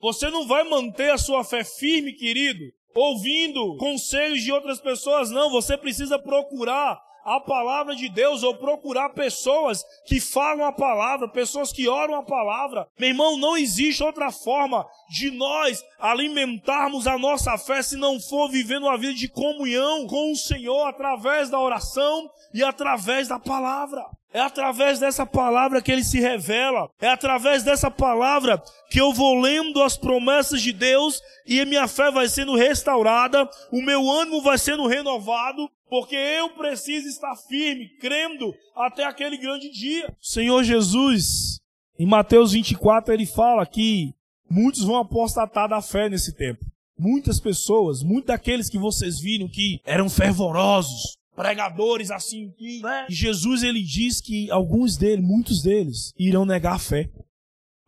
Você 0.00 0.30
não 0.30 0.46
vai 0.46 0.64
manter 0.64 1.10
a 1.10 1.18
sua 1.18 1.44
fé 1.44 1.62
firme, 1.62 2.14
querido, 2.14 2.64
ouvindo 2.94 3.76
conselhos 3.76 4.42
de 4.42 4.52
outras 4.52 4.80
pessoas, 4.80 5.30
não. 5.30 5.50
Você 5.50 5.76
precisa 5.76 6.18
procurar 6.18 7.00
a 7.24 7.40
palavra 7.40 7.94
de 7.94 8.08
Deus 8.08 8.42
ou 8.42 8.54
procurar 8.56 9.10
pessoas 9.10 9.84
que 10.06 10.20
falam 10.20 10.64
a 10.64 10.72
palavra, 10.72 11.28
pessoas 11.28 11.72
que 11.72 11.88
oram 11.88 12.14
a 12.14 12.22
palavra. 12.22 12.86
Meu 12.98 13.10
irmão, 13.10 13.36
não 13.36 13.56
existe 13.56 14.02
outra 14.02 14.30
forma 14.30 14.86
de 15.08 15.30
nós 15.30 15.82
alimentarmos 15.98 17.06
a 17.06 17.18
nossa 17.18 17.56
fé 17.58 17.82
se 17.82 17.96
não 17.96 18.18
for 18.20 18.48
vivendo 18.50 18.84
uma 18.84 18.98
vida 18.98 19.14
de 19.14 19.28
comunhão 19.28 20.06
com 20.06 20.32
o 20.32 20.36
Senhor 20.36 20.86
através 20.86 21.50
da 21.50 21.60
oração 21.60 22.28
e 22.54 22.62
através 22.62 23.28
da 23.28 23.38
palavra. 23.38 24.04
É 24.32 24.40
através 24.40 25.00
dessa 25.00 25.26
palavra 25.26 25.82
que 25.82 25.90
ele 25.90 26.04
se 26.04 26.20
revela. 26.20 26.88
É 27.00 27.08
através 27.08 27.64
dessa 27.64 27.90
palavra 27.90 28.62
que 28.88 29.00
eu 29.00 29.12
vou 29.12 29.40
lendo 29.40 29.82
as 29.82 29.96
promessas 29.96 30.62
de 30.62 30.72
Deus 30.72 31.20
e 31.46 31.60
a 31.60 31.66
minha 31.66 31.88
fé 31.88 32.10
vai 32.10 32.28
sendo 32.28 32.54
restaurada, 32.54 33.48
o 33.72 33.82
meu 33.82 34.08
ânimo 34.08 34.40
vai 34.40 34.56
sendo 34.56 34.86
renovado, 34.86 35.68
porque 35.88 36.14
eu 36.14 36.50
preciso 36.50 37.08
estar 37.08 37.34
firme, 37.48 37.88
crendo 38.00 38.54
até 38.76 39.04
aquele 39.04 39.36
grande 39.36 39.68
dia. 39.70 40.14
Senhor 40.20 40.62
Jesus, 40.62 41.58
em 41.98 42.06
Mateus 42.06 42.52
24, 42.52 43.12
ele 43.12 43.26
fala 43.26 43.66
que 43.66 44.14
muitos 44.48 44.84
vão 44.84 44.96
apostatar 44.96 45.68
da 45.68 45.82
fé 45.82 46.08
nesse 46.08 46.36
tempo. 46.36 46.64
Muitas 46.96 47.40
pessoas, 47.40 48.02
muitos 48.02 48.26
daqueles 48.26 48.68
que 48.68 48.78
vocês 48.78 49.18
viram 49.18 49.48
que 49.48 49.80
eram 49.84 50.08
fervorosos, 50.08 51.16
pregadores 51.40 52.10
assim 52.10 52.50
que, 52.50 52.82
né? 52.82 53.06
E 53.08 53.14
Jesus 53.14 53.62
ele 53.62 53.82
diz 53.82 54.20
que 54.20 54.50
alguns 54.50 54.98
deles, 54.98 55.24
muitos 55.24 55.62
deles, 55.62 56.12
irão 56.18 56.44
negar 56.44 56.74
a 56.74 56.78
fé. 56.78 57.10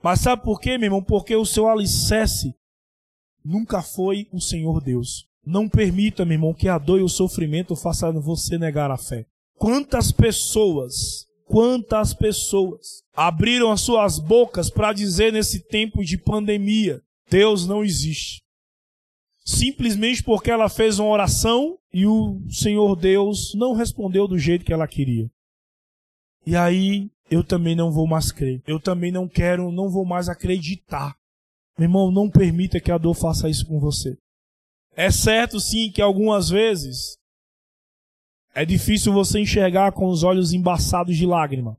Mas 0.03 0.21
sabe 0.21 0.43
por 0.43 0.59
quê, 0.59 0.79
meu 0.79 0.87
irmão? 0.87 1.03
Porque 1.03 1.37
o 1.37 1.45
seu 1.45 1.69
alicerce 1.69 2.55
nunca 3.45 3.83
foi 3.83 4.27
o 4.33 4.41
Senhor 4.41 4.83
Deus. 4.83 5.27
Não 5.45 5.69
permita, 5.69 6.25
meu 6.25 6.37
irmão, 6.37 6.55
que 6.55 6.67
a 6.67 6.79
dor 6.79 6.99
e 6.99 7.03
o 7.03 7.11
sofrimento 7.11 7.77
façam 7.77 8.19
você 8.23 8.57
negar 8.57 8.91
a 8.91 8.97
fé. 8.97 9.27
Quantas 9.59 10.11
pessoas, 10.11 11.27
quantas 11.45 12.15
pessoas 12.15 13.03
abriram 13.15 13.71
as 13.71 13.83
suas 13.83 14.19
bocas 14.19 14.71
para 14.71 14.95
dizer 14.95 15.31
nesse 15.31 15.61
tempo 15.69 16.03
de 16.03 16.17
pandemia: 16.17 17.03
Deus 17.29 17.67
não 17.67 17.85
existe 17.85 18.43
simplesmente 19.53 20.23
porque 20.23 20.51
ela 20.51 20.69
fez 20.69 20.99
uma 20.99 21.11
oração 21.11 21.79
e 21.93 22.07
o 22.07 22.41
Senhor 22.49 22.97
Deus 22.97 23.55
não 23.55 23.75
respondeu 23.75 24.27
do 24.27 24.39
jeito 24.39 24.65
que 24.65 24.73
ela 24.73 24.89
queria. 24.89 25.31
E 26.47 26.57
aí 26.57 27.11
eu 27.31 27.45
também 27.45 27.75
não 27.75 27.93
vou 27.93 28.07
mais 28.07 28.33
crer. 28.33 28.63
Eu 28.67 28.81
também 28.81 29.13
não 29.13 29.29
quero, 29.29 29.71
não 29.71 29.89
vou 29.89 30.05
mais 30.05 30.29
acreditar. 30.29 31.15
Meu 31.79 31.87
irmão, 31.87 32.11
não 32.11 32.29
permita 32.29 32.81
que 32.81 32.91
a 32.91 32.99
dor 32.99 33.15
faça 33.15 33.49
isso 33.49 33.67
com 33.67 33.79
você. 33.79 34.17
É 34.95 35.11
certo 35.11 35.59
sim 35.61 35.91
que 35.91 36.03
algumas 36.03 36.49
vezes 36.51 37.17
é 38.55 38.65
difícil 38.65 39.13
você 39.13 39.41
enxergar 39.41 39.93
com 39.93 40.07
os 40.07 40.23
olhos 40.23 40.53
embaçados 40.53 41.17
de 41.17 41.25
lágrima. 41.25 41.77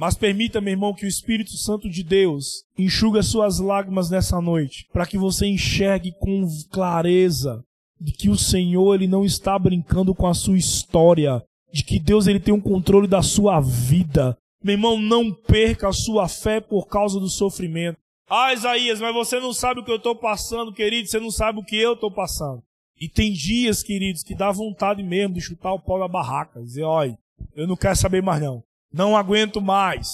Mas 0.00 0.16
permita, 0.16 0.62
meu 0.62 0.72
irmão, 0.72 0.94
que 0.94 1.04
o 1.04 1.08
Espírito 1.08 1.58
Santo 1.58 1.86
de 1.86 2.02
Deus 2.02 2.64
enxugue 2.78 3.22
suas 3.22 3.58
lágrimas 3.58 4.08
nessa 4.08 4.40
noite, 4.40 4.86
para 4.90 5.04
que 5.04 5.18
você 5.18 5.44
enxergue 5.46 6.10
com 6.18 6.48
clareza 6.70 7.62
de 8.00 8.10
que 8.10 8.30
o 8.30 8.34
Senhor 8.34 8.94
ele 8.94 9.06
não 9.06 9.26
está 9.26 9.58
brincando 9.58 10.14
com 10.14 10.26
a 10.26 10.32
sua 10.32 10.56
história, 10.56 11.44
de 11.70 11.84
que 11.84 11.98
Deus 11.98 12.26
ele 12.26 12.40
tem 12.40 12.54
um 12.54 12.62
controle 12.62 13.06
da 13.06 13.20
sua 13.20 13.60
vida. 13.60 14.38
Meu 14.64 14.72
irmão, 14.72 14.98
não 14.98 15.34
perca 15.34 15.88
a 15.88 15.92
sua 15.92 16.26
fé 16.28 16.62
por 16.62 16.88
causa 16.88 17.20
do 17.20 17.28
sofrimento. 17.28 17.98
Ah, 18.26 18.54
Isaías, 18.54 19.02
mas 19.02 19.12
você 19.12 19.38
não 19.38 19.52
sabe 19.52 19.80
o 19.80 19.84
que 19.84 19.92
eu 19.92 19.96
estou 19.96 20.16
passando, 20.16 20.72
querido, 20.72 21.10
você 21.10 21.20
não 21.20 21.30
sabe 21.30 21.58
o 21.58 21.62
que 21.62 21.76
eu 21.76 21.92
estou 21.92 22.10
passando. 22.10 22.62
E 22.98 23.06
tem 23.06 23.34
dias, 23.34 23.82
queridos, 23.82 24.22
que 24.22 24.34
dá 24.34 24.50
vontade 24.50 25.02
mesmo 25.02 25.34
de 25.34 25.42
chutar 25.42 25.74
o 25.74 25.78
pau 25.78 25.98
da 25.98 26.08
barraca, 26.08 26.62
dizer, 26.62 26.84
olha, 26.84 27.18
eu 27.54 27.66
não 27.66 27.76
quero 27.76 27.96
saber 27.96 28.22
mais 28.22 28.40
não. 28.40 28.64
Não 28.92 29.16
aguento 29.16 29.60
mais. 29.60 30.08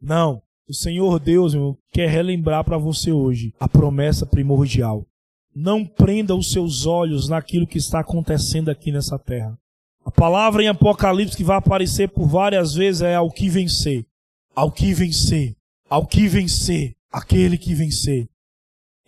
Não. 0.00 0.40
O 0.68 0.74
Senhor 0.74 1.18
Deus 1.20 1.54
meu, 1.54 1.78
quer 1.92 2.08
relembrar 2.08 2.64
para 2.64 2.76
você 2.76 3.12
hoje 3.12 3.52
a 3.58 3.68
promessa 3.68 4.26
primordial. 4.26 5.06
Não 5.54 5.86
prenda 5.86 6.34
os 6.34 6.50
seus 6.50 6.86
olhos 6.86 7.28
naquilo 7.28 7.66
que 7.66 7.78
está 7.78 8.00
acontecendo 8.00 8.68
aqui 8.68 8.90
nessa 8.90 9.18
terra. 9.18 9.56
A 10.04 10.10
palavra 10.10 10.62
em 10.62 10.68
Apocalipse 10.68 11.36
que 11.36 11.42
vai 11.42 11.56
aparecer 11.56 12.08
por 12.10 12.28
várias 12.28 12.74
vezes 12.74 13.02
é 13.02 13.14
ao 13.14 13.30
que 13.30 13.48
vencer. 13.48 14.06
Ao 14.54 14.70
que 14.70 14.92
vencer. 14.92 15.56
Ao 15.88 16.06
que 16.06 16.28
vencer. 16.28 16.94
Aquele 17.10 17.56
que 17.56 17.74
vencer. 17.74 18.28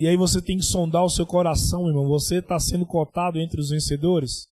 E 0.00 0.06
aí 0.06 0.16
você 0.16 0.40
tem 0.40 0.58
que 0.58 0.64
sondar 0.64 1.04
o 1.04 1.10
seu 1.10 1.26
coração, 1.26 1.88
irmão. 1.88 2.06
Você 2.08 2.36
está 2.36 2.58
sendo 2.58 2.86
cotado 2.86 3.38
entre 3.38 3.60
os 3.60 3.70
vencedores? 3.70 4.46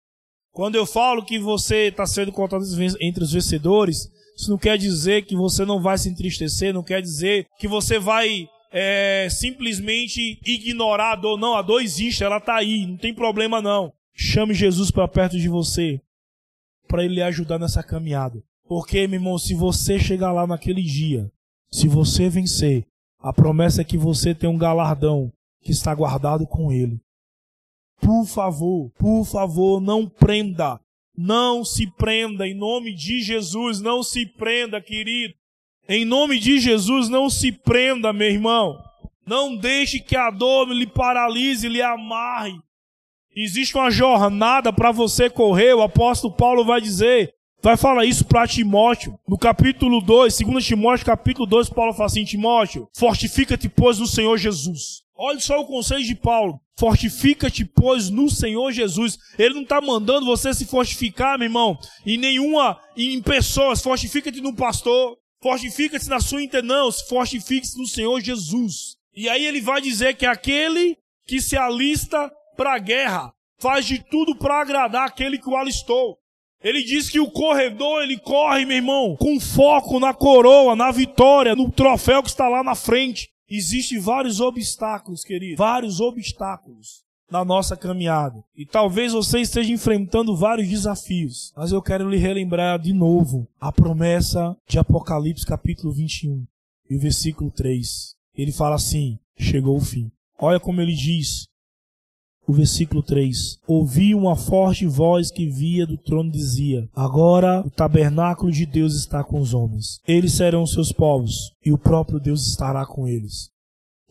Quando 0.52 0.76
eu 0.76 0.86
falo 0.86 1.26
que 1.26 1.38
você 1.38 1.88
está 1.88 2.06
sendo 2.06 2.32
cotado 2.32 2.64
entre 3.02 3.24
os 3.24 3.32
vencedores, 3.32 4.10
isso 4.36 4.50
não 4.50 4.58
quer 4.58 4.78
dizer 4.78 5.26
que 5.26 5.36
você 5.36 5.66
não 5.66 5.82
vai 5.82 5.98
se 5.98 6.10
entristecer, 6.10 6.74
não 6.74 6.84
quer 6.84 7.02
dizer 7.02 7.48
que 7.58 7.68
você 7.68 8.00
vai 8.00 8.48
é, 8.72 9.28
simplesmente 9.30 10.40
ignorada 10.46 11.28
ou 11.28 11.38
não. 11.38 11.56
A 11.56 11.62
dor 11.62 11.82
existe, 11.82 12.24
ela 12.24 12.38
está 12.38 12.56
aí, 12.56 12.88
não 12.88 12.98
tem 12.98 13.14
problema 13.14 13.62
não. 13.62 13.94
Chame 14.14 14.54
Jesus 14.54 14.92
para 14.92 15.08
perto 15.08 15.38
de 15.38 15.48
você, 15.48 16.02
para 16.88 17.04
ele 17.04 17.16
lhe 17.16 17.22
ajudar 17.22 17.60
nessa 17.60 17.84
caminhada. 17.84 18.42
Porque, 18.68 19.08
meu 19.08 19.20
irmão, 19.20 19.38
se 19.38 19.54
você 19.54 20.00
chegar 20.00 20.32
lá 20.32 20.48
naquele 20.48 20.82
dia, 20.82 21.32
se 21.72 21.88
você 21.88 22.30
vencer, 22.30 22.86
a 23.20 23.32
promessa 23.32 23.82
é 23.82 23.86
que 23.86 23.98
você 23.98 24.34
tem 24.34 24.50
um 24.50 24.58
galardão 24.58 25.32
que 25.62 25.72
está 25.72 25.94
guardado 25.94 26.46
com 26.46 26.72
ele. 26.72 27.00
Por 28.02 28.26
favor, 28.26 28.92
por 28.98 29.24
favor, 29.24 29.80
não 29.80 30.08
prenda. 30.08 30.80
Não 31.16 31.64
se 31.64 31.90
prenda 31.96 32.48
em 32.48 32.56
nome 32.56 32.94
de 32.94 33.22
Jesus, 33.22 33.80
não 33.80 34.02
se 34.02 34.26
prenda, 34.26 34.82
querido. 34.82 35.34
Em 35.88 36.06
nome 36.06 36.40
de 36.40 36.60
Jesus, 36.60 37.10
não 37.10 37.30
se 37.30 37.52
prenda, 37.52 38.12
meu 38.12 38.30
irmão. 38.30 38.82
Não 39.26 39.56
deixe 39.56 40.00
que 40.00 40.16
a 40.16 40.30
dor 40.30 40.70
lhe 40.70 40.88
paralise, 40.88 41.70
lhe 41.70 41.82
amarre. 41.82 42.54
Existe 43.36 43.76
uma 43.76 43.90
jornada 43.90 44.72
para 44.72 44.92
você 44.92 45.30
correr. 45.30 45.74
O 45.74 45.82
apóstolo 45.82 46.34
Paulo 46.34 46.64
vai 46.64 46.82
dizer, 46.82 47.34
vai 47.64 47.78
falar 47.78 48.06
isso 48.06 48.26
para 48.26 48.46
Timóteo. 48.46 49.18
No 49.26 49.38
capítulo 49.38 50.02
2, 50.02 50.38
2 50.40 50.66
Timóteo, 50.66 51.06
capítulo 51.06 51.48
2, 51.48 51.70
Paulo 51.70 51.94
fala 51.94 52.08
assim: 52.08 52.26
Timóteo, 52.26 52.90
fortifica-te, 52.94 53.70
pois, 53.70 54.00
no 54.00 54.06
Senhor 54.06 54.38
Jesus. 54.38 55.02
Olha 55.16 55.40
só 55.40 55.62
o 55.62 55.66
conselho 55.66 56.04
de 56.04 56.16
Paulo. 56.16 56.60
Fortifica-te, 56.78 57.64
pois, 57.64 58.10
no 58.10 58.30
Senhor 58.30 58.72
Jesus. 58.72 59.18
Ele 59.40 59.56
não 59.56 59.62
está 59.62 59.80
mandando 59.80 60.26
você 60.26 60.54
se 60.54 60.66
fortificar, 60.66 61.38
meu 61.38 61.46
irmão, 61.46 61.78
em 62.06 62.18
nenhuma, 62.18 62.78
em 62.98 63.22
pessoas. 63.22 63.82
Fortifica-te 63.82 64.42
no 64.42 64.54
pastor. 64.54 65.18
Fortifica-se 65.42 66.10
na 66.10 66.20
sua 66.20 66.40
não, 66.64 66.90
fortifique-se 66.92 67.78
no 67.78 67.86
Senhor 67.86 68.20
Jesus. 68.22 68.96
E 69.14 69.28
aí 69.28 69.46
ele 69.46 69.60
vai 69.60 69.82
dizer 69.82 70.16
que 70.16 70.26
aquele 70.26 70.98
que 71.26 71.42
se 71.42 71.58
alista 71.58 72.32
para 72.56 72.76
a 72.76 72.80
guerra 72.80 73.34
faz 73.60 73.86
de 73.86 74.00
tudo 74.00 74.36
para 74.36 74.62
agradar 74.62 75.06
aquele 75.06 75.38
que 75.38 75.50
o 75.50 75.58
alistou. 75.58 76.18
Ele 76.64 76.82
diz 76.82 77.10
que 77.10 77.20
o 77.20 77.30
corredor, 77.30 78.04
ele 78.04 78.18
corre, 78.18 78.66
meu 78.66 78.78
irmão, 78.78 79.18
com 79.18 79.40
foco 79.40 80.00
na 80.00 80.14
coroa, 80.14 80.76
na 80.76 80.92
vitória, 80.92 81.56
no 81.56 81.70
troféu 81.70 82.24
que 82.24 82.30
está 82.30 82.48
lá 82.48 82.64
na 82.64 82.74
frente. 82.74 83.30
Existem 83.50 84.00
vários 84.00 84.40
obstáculos, 84.40 85.24
querido, 85.24 85.58
vários 85.58 86.00
obstáculos 86.00 87.04
na 87.30 87.44
nossa 87.44 87.76
caminhada. 87.76 88.44
E 88.56 88.66
talvez 88.66 89.12
você 89.12 89.42
esteja 89.42 89.74
enfrentando 89.74 90.36
vários 90.36 90.70
desafios, 90.70 91.52
mas 91.58 91.72
eu 91.72 91.82
quero 91.82 92.10
lhe 92.10 92.18
relembrar 92.18 92.80
de 92.80 92.94
novo 92.94 93.48
a 93.60 93.72
promessa 93.72 94.56
de 94.68 94.80
Apocalipse 94.80 95.46
capítulo 95.46 95.92
21 95.92 96.46
e 96.90 96.96
o 96.96 97.00
versículo 97.00 97.52
3. 97.52 98.16
Ele 98.36 98.52
fala 98.52 98.76
assim: 98.76 99.20
chegou 99.38 99.78
o 99.78 99.82
fim. 99.82 100.12
Olha 100.40 100.60
como 100.60 100.80
ele 100.80 100.94
diz: 100.94 101.48
o 102.48 102.54
versículo 102.54 103.02
3. 103.02 103.58
Ouvi 103.68 104.14
uma 104.14 104.36
forte 104.36 104.86
voz 104.86 105.32
que 105.32 105.48
via 105.48 105.86
do 105.86 105.98
trono 105.98 106.32
dizia: 106.32 106.88
Agora 106.96 107.62
o 107.66 107.70
tabernáculo 107.70 108.52
de 108.52 108.66
Deus 108.66 108.96
está 108.96 109.24
com 109.24 109.40
os 109.40 109.54
homens. 109.54 110.00
Eles 110.08 110.34
serão 110.34 110.66
seus 110.66 110.92
povos 110.92 111.52
e 111.66 111.72
o 111.72 111.78
próprio 111.78 112.20
Deus 112.20 112.46
estará 112.48 112.86
com 112.86 113.08
eles. 113.08 113.50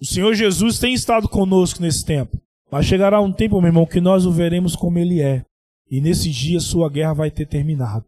O 0.01 0.05
Senhor 0.05 0.35
Jesus 0.35 0.79
tem 0.79 0.95
estado 0.95 1.29
conosco 1.29 1.81
nesse 1.81 2.05
tempo. 2.05 2.41
Mas 2.71 2.87
chegará 2.87 3.21
um 3.21 3.31
tempo, 3.31 3.61
meu 3.61 3.69
irmão, 3.69 3.85
que 3.85 4.01
nós 4.01 4.25
o 4.25 4.33
veremos 4.33 4.75
como 4.75 4.99
ele 4.99 5.21
é. 5.21 5.45
E 5.91 6.01
nesse 6.01 6.31
dia 6.31 6.59
sua 6.59 6.89
guerra 6.89 7.13
vai 7.13 7.31
ter 7.31 7.47
terminado. 7.47 8.07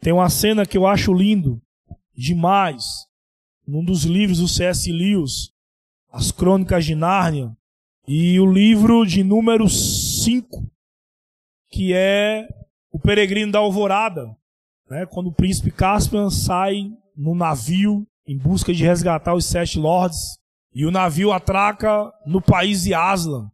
Tem 0.00 0.12
uma 0.12 0.28
cena 0.28 0.66
que 0.66 0.76
eu 0.76 0.86
acho 0.86 1.14
lindo 1.14 1.62
demais. 2.12 2.84
Num 3.64 3.84
dos 3.84 4.02
livros 4.02 4.38
do 4.38 4.48
C.S. 4.48 4.90
Lewis, 4.90 5.52
As 6.12 6.32
Crônicas 6.32 6.84
de 6.84 6.96
Nárnia, 6.96 7.56
e 8.06 8.38
o 8.40 8.46
livro 8.46 9.06
de 9.06 9.22
número 9.22 9.68
5, 9.68 10.66
que 11.70 11.92
é 11.94 12.48
O 12.90 12.98
Peregrino 12.98 13.52
da 13.52 13.58
Alvorada, 13.58 14.26
né? 14.90 15.06
quando 15.06 15.28
o 15.28 15.34
príncipe 15.34 15.70
Caspian 15.70 16.30
sai 16.30 16.90
no 17.16 17.34
navio 17.34 18.06
em 18.26 18.36
busca 18.36 18.72
de 18.72 18.84
resgatar 18.84 19.34
os 19.34 19.44
sete 19.44 19.78
lords, 19.78 20.38
e 20.74 20.86
o 20.86 20.90
navio 20.90 21.32
atraca 21.32 22.10
no 22.26 22.40
país 22.40 22.84
de 22.84 22.94
Aslan, 22.94 23.50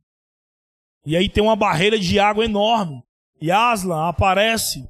e 1.09 1.17
aí 1.17 1.27
tem 1.27 1.43
uma 1.43 1.57
barreira 1.57 1.99
de 1.99 2.19
água 2.19 2.45
enorme. 2.45 3.03
E 3.41 3.51
Aslan 3.51 4.09
aparece 4.09 4.87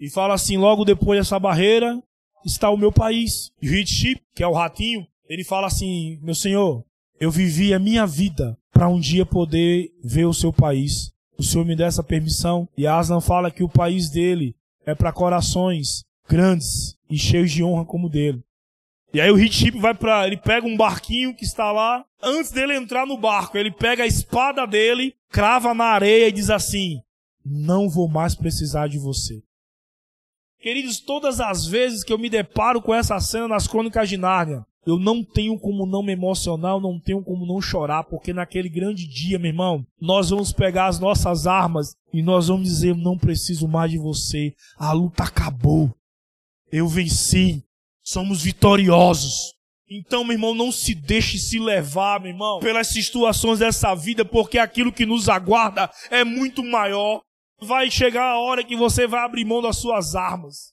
e 0.00 0.08
fala 0.08 0.32
assim: 0.32 0.56
logo 0.56 0.82
depois 0.82 1.20
dessa 1.20 1.38
barreira 1.38 2.02
está 2.42 2.70
o 2.70 2.76
meu 2.76 2.90
país. 2.90 3.52
E 3.60 3.68
o 3.68 3.74
Hitchip, 3.74 4.22
que 4.34 4.42
é 4.42 4.46
o 4.46 4.54
ratinho, 4.54 5.06
ele 5.28 5.44
fala 5.44 5.66
assim: 5.66 6.18
meu 6.22 6.34
senhor, 6.34 6.86
eu 7.20 7.30
vivi 7.30 7.74
a 7.74 7.78
minha 7.78 8.06
vida 8.06 8.56
para 8.78 8.88
um 8.88 9.00
dia 9.00 9.26
poder 9.26 9.90
ver 10.04 10.26
o 10.26 10.32
seu 10.32 10.52
país. 10.52 11.12
O 11.36 11.42
senhor 11.42 11.64
me 11.64 11.74
dá 11.74 11.86
essa 11.86 12.00
permissão. 12.00 12.68
E 12.76 12.86
Aslan 12.86 13.20
fala 13.20 13.50
que 13.50 13.64
o 13.64 13.68
país 13.68 14.08
dele 14.08 14.54
é 14.86 14.94
para 14.94 15.12
corações 15.12 16.04
grandes 16.28 16.96
e 17.10 17.18
cheios 17.18 17.50
de 17.50 17.64
honra 17.64 17.84
como 17.84 18.06
o 18.06 18.08
dele. 18.08 18.40
E 19.12 19.20
aí 19.20 19.32
o 19.32 19.38
Hitchip 19.38 19.80
vai 19.80 19.94
para, 19.94 20.28
ele 20.28 20.36
pega 20.36 20.64
um 20.64 20.76
barquinho 20.76 21.34
que 21.34 21.44
está 21.44 21.72
lá. 21.72 22.04
Antes 22.22 22.52
dele 22.52 22.76
entrar 22.76 23.04
no 23.04 23.18
barco, 23.18 23.58
ele 23.58 23.72
pega 23.72 24.04
a 24.04 24.06
espada 24.06 24.64
dele, 24.64 25.12
crava 25.28 25.74
na 25.74 25.86
areia 25.86 26.28
e 26.28 26.32
diz 26.32 26.48
assim: 26.48 27.00
"Não 27.44 27.88
vou 27.88 28.06
mais 28.06 28.36
precisar 28.36 28.86
de 28.86 28.98
você". 28.98 29.42
Queridos, 30.60 31.00
todas 31.00 31.40
as 31.40 31.66
vezes 31.66 32.04
que 32.04 32.12
eu 32.12 32.18
me 32.18 32.30
deparo 32.30 32.80
com 32.80 32.94
essa 32.94 33.18
cena 33.18 33.48
nas 33.48 33.66
Crônicas 33.66 34.08
de 34.08 34.16
Nárnia, 34.16 34.64
eu 34.88 34.98
não 34.98 35.22
tenho 35.22 35.58
como 35.58 35.84
não 35.84 36.02
me 36.02 36.12
emocionar, 36.12 36.80
não 36.80 36.98
tenho 36.98 37.22
como 37.22 37.44
não 37.44 37.60
chorar, 37.60 38.04
porque 38.04 38.32
naquele 38.32 38.70
grande 38.70 39.06
dia, 39.06 39.38
meu 39.38 39.50
irmão, 39.50 39.86
nós 40.00 40.30
vamos 40.30 40.50
pegar 40.50 40.86
as 40.86 40.98
nossas 40.98 41.46
armas 41.46 41.94
e 42.10 42.22
nós 42.22 42.48
vamos 42.48 42.66
dizer: 42.66 42.96
não 42.96 43.18
preciso 43.18 43.68
mais 43.68 43.90
de 43.90 43.98
você, 43.98 44.54
a 44.78 44.90
luta 44.92 45.24
acabou, 45.24 45.94
eu 46.72 46.88
venci, 46.88 47.62
somos 48.02 48.42
vitoriosos. 48.42 49.52
Então, 49.90 50.24
meu 50.24 50.32
irmão, 50.32 50.54
não 50.54 50.72
se 50.72 50.94
deixe 50.94 51.36
se 51.38 51.58
levar, 51.58 52.18
meu 52.18 52.30
irmão, 52.30 52.58
pelas 52.60 52.86
situações 52.86 53.58
dessa 53.58 53.94
vida, 53.94 54.24
porque 54.24 54.56
aquilo 54.58 54.90
que 54.90 55.04
nos 55.04 55.28
aguarda 55.28 55.90
é 56.10 56.24
muito 56.24 56.64
maior. 56.64 57.20
Vai 57.60 57.90
chegar 57.90 58.24
a 58.24 58.40
hora 58.40 58.64
que 58.64 58.76
você 58.76 59.06
vai 59.06 59.20
abrir 59.20 59.44
mão 59.44 59.60
das 59.60 59.76
suas 59.76 60.14
armas. 60.14 60.72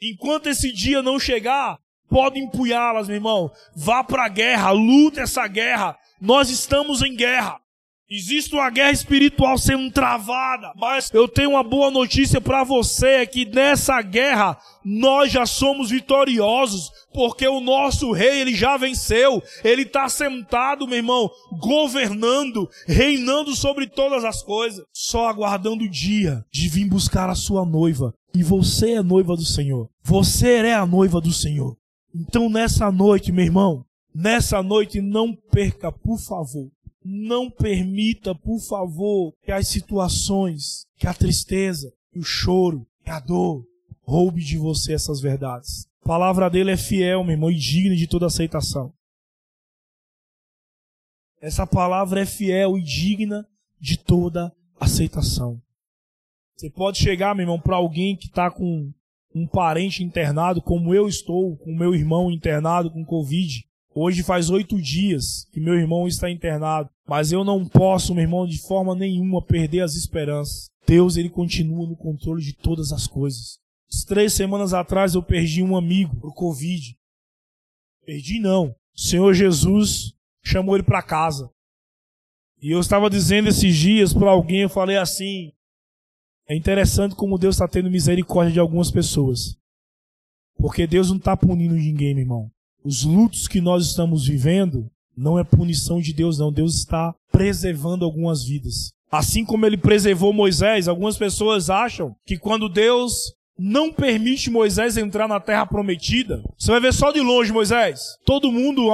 Enquanto 0.00 0.48
esse 0.48 0.72
dia 0.72 1.02
não 1.02 1.18
chegar, 1.18 1.76
pode 2.08 2.38
empunhá-las, 2.38 3.08
meu 3.08 3.16
irmão. 3.16 3.50
Vá 3.74 4.02
para 4.02 4.24
a 4.24 4.28
guerra, 4.28 4.70
lute 4.70 5.20
essa 5.20 5.46
guerra. 5.46 5.96
Nós 6.20 6.50
estamos 6.50 7.02
em 7.02 7.14
guerra. 7.14 7.60
Existe 8.08 8.54
uma 8.54 8.70
guerra 8.70 8.92
espiritual 8.92 9.58
sendo 9.58 9.90
travada, 9.90 10.72
mas 10.76 11.12
eu 11.12 11.26
tenho 11.26 11.50
uma 11.50 11.64
boa 11.64 11.90
notícia 11.90 12.40
para 12.40 12.62
você: 12.62 13.06
é 13.06 13.26
que 13.26 13.44
nessa 13.44 14.00
guerra 14.00 14.56
nós 14.84 15.32
já 15.32 15.44
somos 15.44 15.90
vitoriosos, 15.90 16.92
porque 17.12 17.48
o 17.48 17.60
nosso 17.60 18.12
rei 18.12 18.42
ele 18.42 18.54
já 18.54 18.76
venceu, 18.76 19.42
ele 19.64 19.82
está 19.82 20.08
sentado, 20.08 20.86
meu 20.86 20.98
irmão, 20.98 21.28
governando, 21.58 22.68
reinando 22.86 23.56
sobre 23.56 23.88
todas 23.88 24.24
as 24.24 24.40
coisas, 24.40 24.84
só 24.94 25.28
aguardando 25.28 25.82
o 25.82 25.90
dia 25.90 26.44
de 26.52 26.68
vir 26.68 26.88
buscar 26.88 27.28
a 27.28 27.34
sua 27.34 27.66
noiva. 27.66 28.14
E 28.32 28.40
você 28.40 28.92
é 28.92 29.02
noiva 29.02 29.34
do 29.34 29.44
Senhor, 29.44 29.88
você 30.04 30.58
é 30.58 30.74
a 30.74 30.86
noiva 30.86 31.20
do 31.20 31.32
Senhor. 31.32 31.76
Então 32.18 32.48
nessa 32.48 32.90
noite, 32.90 33.30
meu 33.30 33.44
irmão, 33.44 33.84
nessa 34.14 34.62
noite 34.62 35.00
não 35.00 35.34
perca, 35.34 35.92
por 35.92 36.18
favor 36.18 36.70
não 37.06 37.48
permita, 37.48 38.34
por 38.34 38.58
favor, 38.58 39.32
que 39.42 39.52
as 39.52 39.68
situações, 39.68 40.86
que 40.96 41.06
a 41.06 41.14
tristeza, 41.14 41.92
que 42.10 42.18
o 42.18 42.24
choro, 42.24 42.84
que 43.04 43.10
a 43.10 43.20
dor 43.20 43.64
roube 44.02 44.42
de 44.42 44.58
você 44.58 44.92
essas 44.92 45.20
verdades. 45.20 45.86
A 46.02 46.08
palavra 46.08 46.50
dele 46.50 46.72
é 46.72 46.76
fiel, 46.76 47.22
meu 47.22 47.32
irmão, 47.32 47.50
e 47.50 47.54
digna 47.54 47.94
de 47.94 48.08
toda 48.08 48.26
aceitação. 48.26 48.92
Essa 51.40 51.66
palavra 51.66 52.20
é 52.20 52.26
fiel 52.26 52.76
e 52.76 52.82
digna 52.82 53.46
de 53.78 53.96
toda 53.96 54.52
aceitação. 54.80 55.62
Você 56.56 56.70
pode 56.70 56.98
chegar, 56.98 57.34
meu 57.34 57.44
irmão, 57.44 57.60
para 57.60 57.76
alguém 57.76 58.16
que 58.16 58.26
está 58.26 58.50
com 58.50 58.92
um 59.36 59.46
parente 59.46 60.02
internado, 60.02 60.62
como 60.62 60.94
eu 60.94 61.06
estou, 61.06 61.56
com 61.58 61.74
meu 61.74 61.94
irmão 61.94 62.30
internado 62.30 62.90
com 62.90 63.04
Covid, 63.04 63.66
Hoje 63.98 64.22
faz 64.22 64.50
oito 64.50 64.78
dias 64.78 65.48
que 65.50 65.58
meu 65.58 65.72
irmão 65.72 66.06
está 66.06 66.30
internado, 66.30 66.90
mas 67.08 67.32
eu 67.32 67.42
não 67.42 67.66
posso, 67.66 68.14
meu 68.14 68.24
irmão, 68.24 68.46
de 68.46 68.58
forma 68.60 68.94
nenhuma 68.94 69.40
perder 69.40 69.80
as 69.80 69.94
esperanças. 69.94 70.68
Deus, 70.86 71.16
ele 71.16 71.30
continua 71.30 71.86
no 71.86 71.96
controle 71.96 72.42
de 72.42 72.52
todas 72.52 72.92
as 72.92 73.06
coisas. 73.06 73.58
Três 74.06 74.34
semanas 74.34 74.74
atrás 74.74 75.14
eu 75.14 75.22
perdi 75.22 75.62
um 75.62 75.74
amigo 75.74 76.14
por 76.16 76.34
Covid. 76.34 76.94
Perdi 78.04 78.38
não. 78.38 78.76
O 78.94 79.00
Senhor 79.00 79.32
Jesus 79.32 80.12
chamou 80.44 80.76
ele 80.76 80.84
para 80.84 81.00
casa. 81.00 81.50
E 82.60 82.72
eu 82.72 82.80
estava 82.80 83.08
dizendo 83.08 83.48
esses 83.48 83.74
dias 83.74 84.12
para 84.12 84.28
alguém, 84.30 84.60
eu 84.60 84.68
falei 84.68 84.98
assim: 84.98 85.52
é 86.48 86.56
interessante 86.56 87.14
como 87.14 87.38
Deus 87.38 87.56
está 87.56 87.66
tendo 87.68 87.90
misericórdia 87.90 88.52
de 88.52 88.60
algumas 88.60 88.90
pessoas. 88.90 89.56
Porque 90.58 90.86
Deus 90.86 91.10
não 91.10 91.16
está 91.16 91.36
punindo 91.36 91.74
ninguém, 91.74 92.14
meu 92.14 92.22
irmão 92.22 92.50
os 92.86 93.02
lutos 93.02 93.48
que 93.48 93.60
nós 93.60 93.84
estamos 93.84 94.26
vivendo 94.28 94.88
Não 95.16 95.38
é 95.38 95.42
punição 95.42 96.00
de 96.00 96.12
Deus, 96.12 96.38
não. 96.38 96.52
Deus 96.52 96.76
está 96.76 97.14
preservando 97.32 98.04
algumas 98.04 98.44
vidas. 98.44 98.92
Assim 99.10 99.44
como 99.44 99.64
ele 99.64 99.78
preservou 99.78 100.32
Moisés, 100.32 100.88
algumas 100.88 101.16
pessoas 101.16 101.70
acham 101.70 102.14
que 102.26 102.36
quando 102.36 102.68
Deus 102.68 103.34
não 103.58 103.90
permite 103.90 104.50
Moisés 104.50 104.98
entrar 104.98 105.26
na 105.26 105.40
terra 105.40 105.64
prometida, 105.64 106.42
você 106.58 106.70
vai 106.70 106.80
ver 106.80 106.92
só 106.92 107.10
de 107.10 107.20
longe 107.20 107.50
Moisés. 107.50 108.18
Todo 108.26 108.52
mundo, 108.52 108.86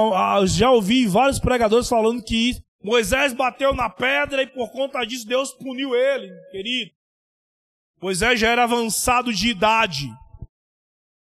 já 0.45 0.71
ouvi 0.71 1.05
vários 1.05 1.39
pregadores 1.39 1.89
falando 1.89 2.23
que 2.23 2.55
Moisés 2.81 3.33
bateu 3.33 3.73
na 3.73 3.89
pedra 3.89 4.43
e 4.43 4.47
por 4.47 4.71
conta 4.71 5.03
disso 5.03 5.27
Deus 5.27 5.51
puniu 5.51 5.93
ele, 5.93 6.31
querido. 6.51 6.91
Moisés 8.03 8.37
já 8.37 8.49
era 8.49 8.65
avançado 8.65 9.33
de 9.33 9.47
idade. 9.47 10.13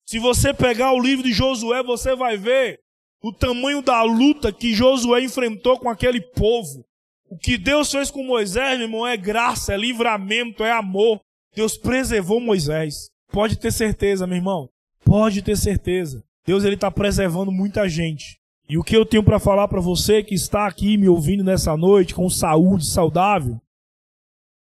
Se 0.05 0.19
você 0.19 0.53
pegar 0.53 0.93
o 0.93 1.01
livro 1.01 1.23
de 1.23 1.33
Josué, 1.33 1.81
você 1.81 2.15
vai 2.15 2.37
ver 2.37 2.79
o 3.23 3.33
tamanho 3.33 3.81
da 3.81 4.03
luta 4.03 4.53
que 4.53 4.75
Josué 4.75 5.23
enfrentou 5.23 5.79
com 5.79 5.89
aquele 5.89 6.21
povo. 6.21 6.85
O 7.27 7.35
que 7.39 7.57
Deus 7.57 7.91
fez 7.91 8.11
com 8.11 8.23
Moisés, 8.23 8.77
meu 8.77 8.87
irmão, 8.87 9.07
é 9.07 9.17
graça, 9.17 9.73
é 9.73 9.77
livramento, 9.77 10.63
é 10.63 10.71
amor. 10.71 11.19
Deus 11.55 11.75
preservou 11.75 12.39
Moisés. 12.39 13.09
Pode 13.31 13.57
ter 13.57 13.71
certeza, 13.71 14.27
meu 14.27 14.37
irmão. 14.37 14.69
Pode 15.03 15.41
ter 15.41 15.57
certeza. 15.57 16.23
Deus 16.45 16.63
ele 16.63 16.75
está 16.75 16.91
preservando 16.91 17.51
muita 17.51 17.89
gente. 17.89 18.37
E 18.69 18.77
o 18.77 18.83
que 18.83 18.95
eu 18.95 19.07
tenho 19.07 19.23
para 19.23 19.39
falar 19.39 19.67
para 19.67 19.81
você 19.81 20.21
que 20.21 20.35
está 20.35 20.67
aqui 20.67 20.97
me 20.97 21.09
ouvindo 21.09 21.43
nessa 21.43 21.75
noite 21.75 22.13
com 22.13 22.29
saúde 22.29 22.85
saudável 22.85 23.59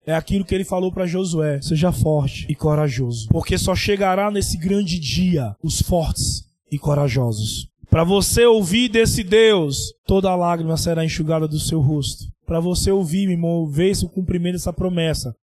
é 0.06 0.14
aquilo 0.14 0.46
que 0.46 0.54
ele 0.54 0.64
falou 0.64 0.92
para 0.92 1.08
Josué: 1.08 1.62
seja 1.62 1.92
forte 1.92 2.46
e 2.50 2.56
corajoso, 2.56 3.28
porque 3.30 3.58
só 3.58 3.76
chegará 3.76 4.30
nesse 4.30 4.58
grande 4.58 5.00
dia 5.00 5.56
os 5.64 5.82
fortes 5.82 6.46
e 6.72 6.78
corajosos. 6.78 7.68
Para 7.90 8.04
você 8.04 8.46
ouvir 8.46 8.90
desse 8.90 9.24
Deus, 9.24 9.94
toda 10.06 10.36
lágrima 10.36 10.76
será 10.76 11.06
enxugada 11.06 11.48
do 11.48 11.60
seu 11.60 11.80
rosto. 11.80 12.26
Para 12.46 12.60
você 12.60 12.92
ouvir, 12.92 13.28
ver 13.70 13.90
esse, 13.90 14.06
o 14.06 14.10
cumprimento 14.10 14.54
dessa 14.54 14.74
promessa, 14.74 15.36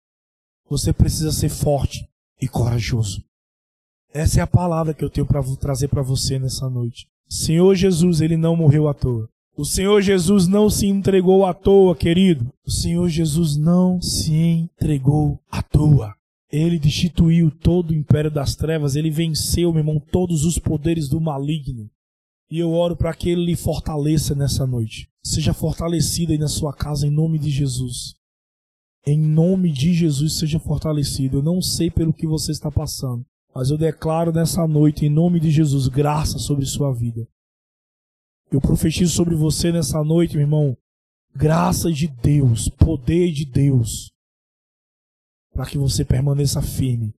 você 0.69 0.93
precisa 0.93 1.33
ser 1.33 1.49
forte 1.49 2.07
e 2.41 2.47
corajoso. 2.47 3.23
Essa 4.13 4.41
é 4.41 4.43
a 4.43 4.47
palavra 4.47 4.93
que 4.93 5.03
eu 5.03 5.11
tenho 5.11 5.27
para 5.27 5.43
trazer 5.57 5.89
para 5.89 6.03
você 6.03 6.39
nessa 6.39 6.69
noite. 6.69 7.07
Senhor 7.29 7.75
Jesus, 7.75 8.21
ele 8.21 8.37
não 8.37 8.55
morreu 8.55 8.87
à 8.87 8.95
toa. 8.95 9.29
O 9.55 9.67
Senhor 9.67 10.01
Jesus 10.01 10.47
não 10.47 10.71
se 10.71 10.87
entregou 10.87 11.45
à 11.45 11.53
toa, 11.53 11.95
querido. 11.95 12.51
O 12.67 12.71
Senhor 12.71 13.07
Jesus 13.09 13.55
não 13.55 14.01
se 14.01 14.35
entregou 14.35 15.39
à 15.51 15.63
toa. 15.63 16.15
Ele 16.51 16.79
destituiu 16.79 17.51
todo 17.51 17.91
o 17.91 17.95
império 17.95 18.31
das 18.31 18.57
trevas, 18.57 18.97
ele 18.97 19.11
venceu, 19.11 19.71
meu 19.71 19.81
irmão, 19.81 20.01
todos 20.01 20.45
os 20.45 20.59
poderes 20.59 21.09
do 21.09 21.21
maligno. 21.21 21.91
E 22.51 22.59
eu 22.59 22.73
oro 22.73 22.95
para 22.97 23.15
que 23.15 23.31
Ele 23.31 23.47
lhe 23.47 23.57
fortaleça 23.57 24.35
nessa 24.35 24.67
noite. 24.67 25.09
Seja 25.23 25.55
fortalecido 25.55 26.33
aí 26.33 26.39
na 26.39 26.49
sua 26.49 26.73
casa 26.73 27.07
em 27.07 27.11
nome 27.11 27.39
de 27.39 27.49
Jesus. 27.49 28.15
Em 29.07 29.19
nome 29.19 29.73
de 29.73 29.95
Jesus, 29.95 30.39
seja 30.39 30.59
fortalecido. 30.59 31.39
Eu 31.39 31.43
não 31.43 31.61
sei 31.63 31.91
pelo 31.91 32.13
que 32.13 32.27
você 32.27 32.53
está 32.53 32.71
passando, 32.71 33.25
mas 33.55 33.71
eu 33.71 33.79
declaro 33.79 34.33
nessa 34.33 34.67
noite, 34.67 35.07
em 35.07 35.11
nome 35.11 35.41
de 35.41 35.51
Jesus, 35.51 35.89
graça 35.89 36.39
sobre 36.39 36.67
sua 36.67 36.93
vida. 36.93 37.27
Eu 38.53 38.61
profetizo 38.61 39.15
sobre 39.15 39.35
você 39.35 39.73
nessa 39.73 40.05
noite, 40.05 40.35
meu 40.35 40.43
irmão, 40.43 40.77
graça 41.35 41.91
de 41.91 42.07
Deus, 42.07 42.69
poder 42.69 43.33
de 43.33 43.47
Deus, 43.47 44.13
para 45.55 45.65
que 45.65 45.79
você 45.79 46.05
permaneça 46.05 46.61
firme 46.61 47.15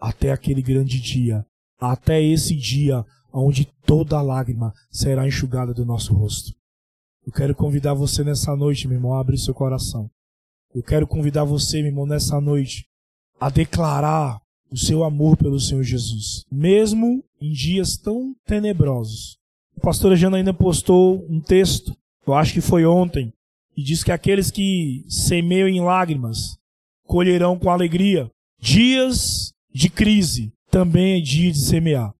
até 0.00 0.30
aquele 0.30 0.62
grande 0.62 1.00
dia, 1.00 1.44
até 1.76 2.22
esse 2.22 2.54
dia 2.54 3.04
onde 3.32 3.64
toda 3.84 4.22
lágrima 4.22 4.72
será 4.92 5.26
enxugada 5.26 5.74
do 5.74 5.84
nosso 5.84 6.14
rosto. 6.14 6.54
Eu 7.26 7.32
quero 7.32 7.52
convidar 7.52 7.94
você 7.94 8.22
nessa 8.22 8.54
noite, 8.54 8.86
meu 8.86 8.96
irmão, 8.96 9.14
a 9.14 9.20
abrir 9.20 9.38
seu 9.38 9.52
coração. 9.52 10.08
Eu 10.72 10.84
quero 10.84 11.04
convidar 11.04 11.42
você, 11.42 11.78
meu 11.78 11.90
irmão, 11.90 12.06
nessa 12.06 12.40
noite, 12.40 12.86
a 13.40 13.50
declarar 13.50 14.40
o 14.70 14.76
seu 14.76 15.02
amor 15.02 15.36
pelo 15.36 15.58
Senhor 15.58 15.82
Jesus, 15.82 16.44
mesmo 16.48 17.24
em 17.40 17.50
dias 17.50 17.96
tão 17.96 18.36
tenebrosos. 18.46 19.39
O 19.80 19.82
pastor 19.82 20.14
Janaína 20.14 20.52
postou 20.52 21.24
um 21.26 21.40
texto, 21.40 21.96
eu 22.26 22.34
acho 22.34 22.52
que 22.52 22.60
foi 22.60 22.84
ontem, 22.84 23.32
e 23.74 23.82
diz 23.82 24.04
que 24.04 24.12
aqueles 24.12 24.50
que 24.50 25.06
semeiam 25.08 25.66
em 25.66 25.80
lágrimas 25.80 26.58
colherão 27.06 27.58
com 27.58 27.70
alegria. 27.70 28.30
Dias 28.60 29.54
de 29.72 29.88
crise 29.88 30.52
também 30.70 31.18
é 31.18 31.22
dia 31.22 31.50
de 31.50 31.58
semear. 31.58 32.12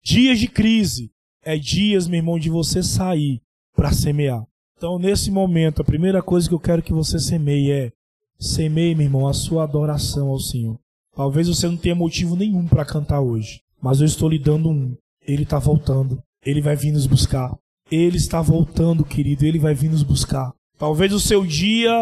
Dias 0.00 0.38
de 0.38 0.46
crise 0.46 1.10
é 1.42 1.58
dias, 1.58 2.06
meu 2.06 2.18
irmão, 2.18 2.38
de 2.38 2.48
você 2.48 2.84
sair 2.84 3.42
para 3.74 3.92
semear. 3.92 4.46
Então, 4.76 4.96
nesse 4.96 5.28
momento, 5.28 5.82
a 5.82 5.84
primeira 5.84 6.22
coisa 6.22 6.48
que 6.48 6.54
eu 6.54 6.60
quero 6.60 6.84
que 6.84 6.92
você 6.92 7.18
semeie 7.18 7.72
é 7.72 7.92
semeie, 8.38 8.94
meu 8.94 9.06
irmão, 9.06 9.26
a 9.26 9.32
sua 9.32 9.64
adoração 9.64 10.28
ao 10.28 10.38
Senhor. 10.38 10.78
Talvez 11.16 11.48
você 11.48 11.66
não 11.66 11.76
tenha 11.76 11.96
motivo 11.96 12.36
nenhum 12.36 12.68
para 12.68 12.84
cantar 12.84 13.20
hoje, 13.20 13.60
mas 13.82 13.98
eu 13.98 14.06
estou 14.06 14.28
lhe 14.28 14.38
dando 14.38 14.70
um. 14.70 14.96
Ele 15.26 15.42
está 15.42 15.58
voltando. 15.58 16.22
Ele 16.44 16.60
vai 16.60 16.76
vir 16.76 16.92
nos 16.92 17.06
buscar. 17.06 17.50
Ele 17.90 18.16
está 18.16 18.40
voltando, 18.40 19.04
querido. 19.04 19.44
Ele 19.44 19.58
vai 19.58 19.74
vir 19.74 19.90
nos 19.90 20.02
buscar. 20.02 20.52
Talvez 20.78 21.12
o 21.12 21.20
seu 21.20 21.46
dia 21.46 21.92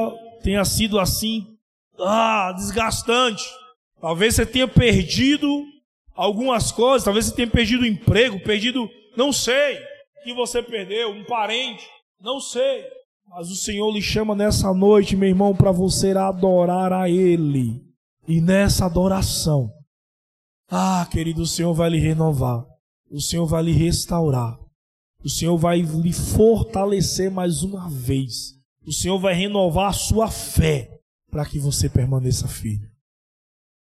tenha 0.42 0.64
sido 0.64 0.98
assim, 0.98 1.46
ah, 1.98 2.52
desgastante. 2.56 3.44
Talvez 4.00 4.34
você 4.34 4.46
tenha 4.46 4.66
perdido 4.66 5.64
algumas 6.14 6.72
coisas, 6.72 7.04
talvez 7.04 7.26
você 7.26 7.34
tenha 7.34 7.48
perdido 7.48 7.82
o 7.82 7.86
emprego, 7.86 8.40
perdido, 8.40 8.88
não 9.16 9.32
sei, 9.32 9.78
que 10.22 10.34
você 10.34 10.62
perdeu, 10.62 11.10
um 11.10 11.24
parente, 11.24 11.86
não 12.20 12.40
sei. 12.40 12.84
Mas 13.28 13.50
o 13.50 13.56
Senhor 13.56 13.90
lhe 13.90 14.02
chama 14.02 14.34
nessa 14.34 14.72
noite, 14.74 15.16
meu 15.16 15.28
irmão, 15.28 15.54
para 15.54 15.70
você 15.70 16.10
adorar 16.10 16.92
a 16.92 17.08
Ele. 17.08 17.80
E 18.26 18.40
nessa 18.40 18.86
adoração, 18.86 19.70
ah, 20.70 21.06
querido, 21.10 21.42
o 21.42 21.46
Senhor 21.46 21.72
vai 21.72 21.90
lhe 21.90 21.98
renovar, 21.98 22.64
o 23.10 23.20
Senhor 23.20 23.44
vai 23.46 23.64
lhe 23.64 23.72
restaurar, 23.72 24.58
o 25.22 25.28
Senhor 25.28 25.56
vai 25.56 25.82
lhe 25.82 26.12
fortalecer 26.12 27.30
mais 27.30 27.62
uma 27.62 27.90
vez, 27.90 28.54
o 28.86 28.92
Senhor 28.92 29.18
vai 29.18 29.34
renovar 29.34 29.90
a 29.90 29.92
sua 29.92 30.30
fé 30.30 30.88
para 31.30 31.44
que 31.44 31.58
você 31.58 31.88
permaneça 31.88 32.46
firme. 32.46 32.88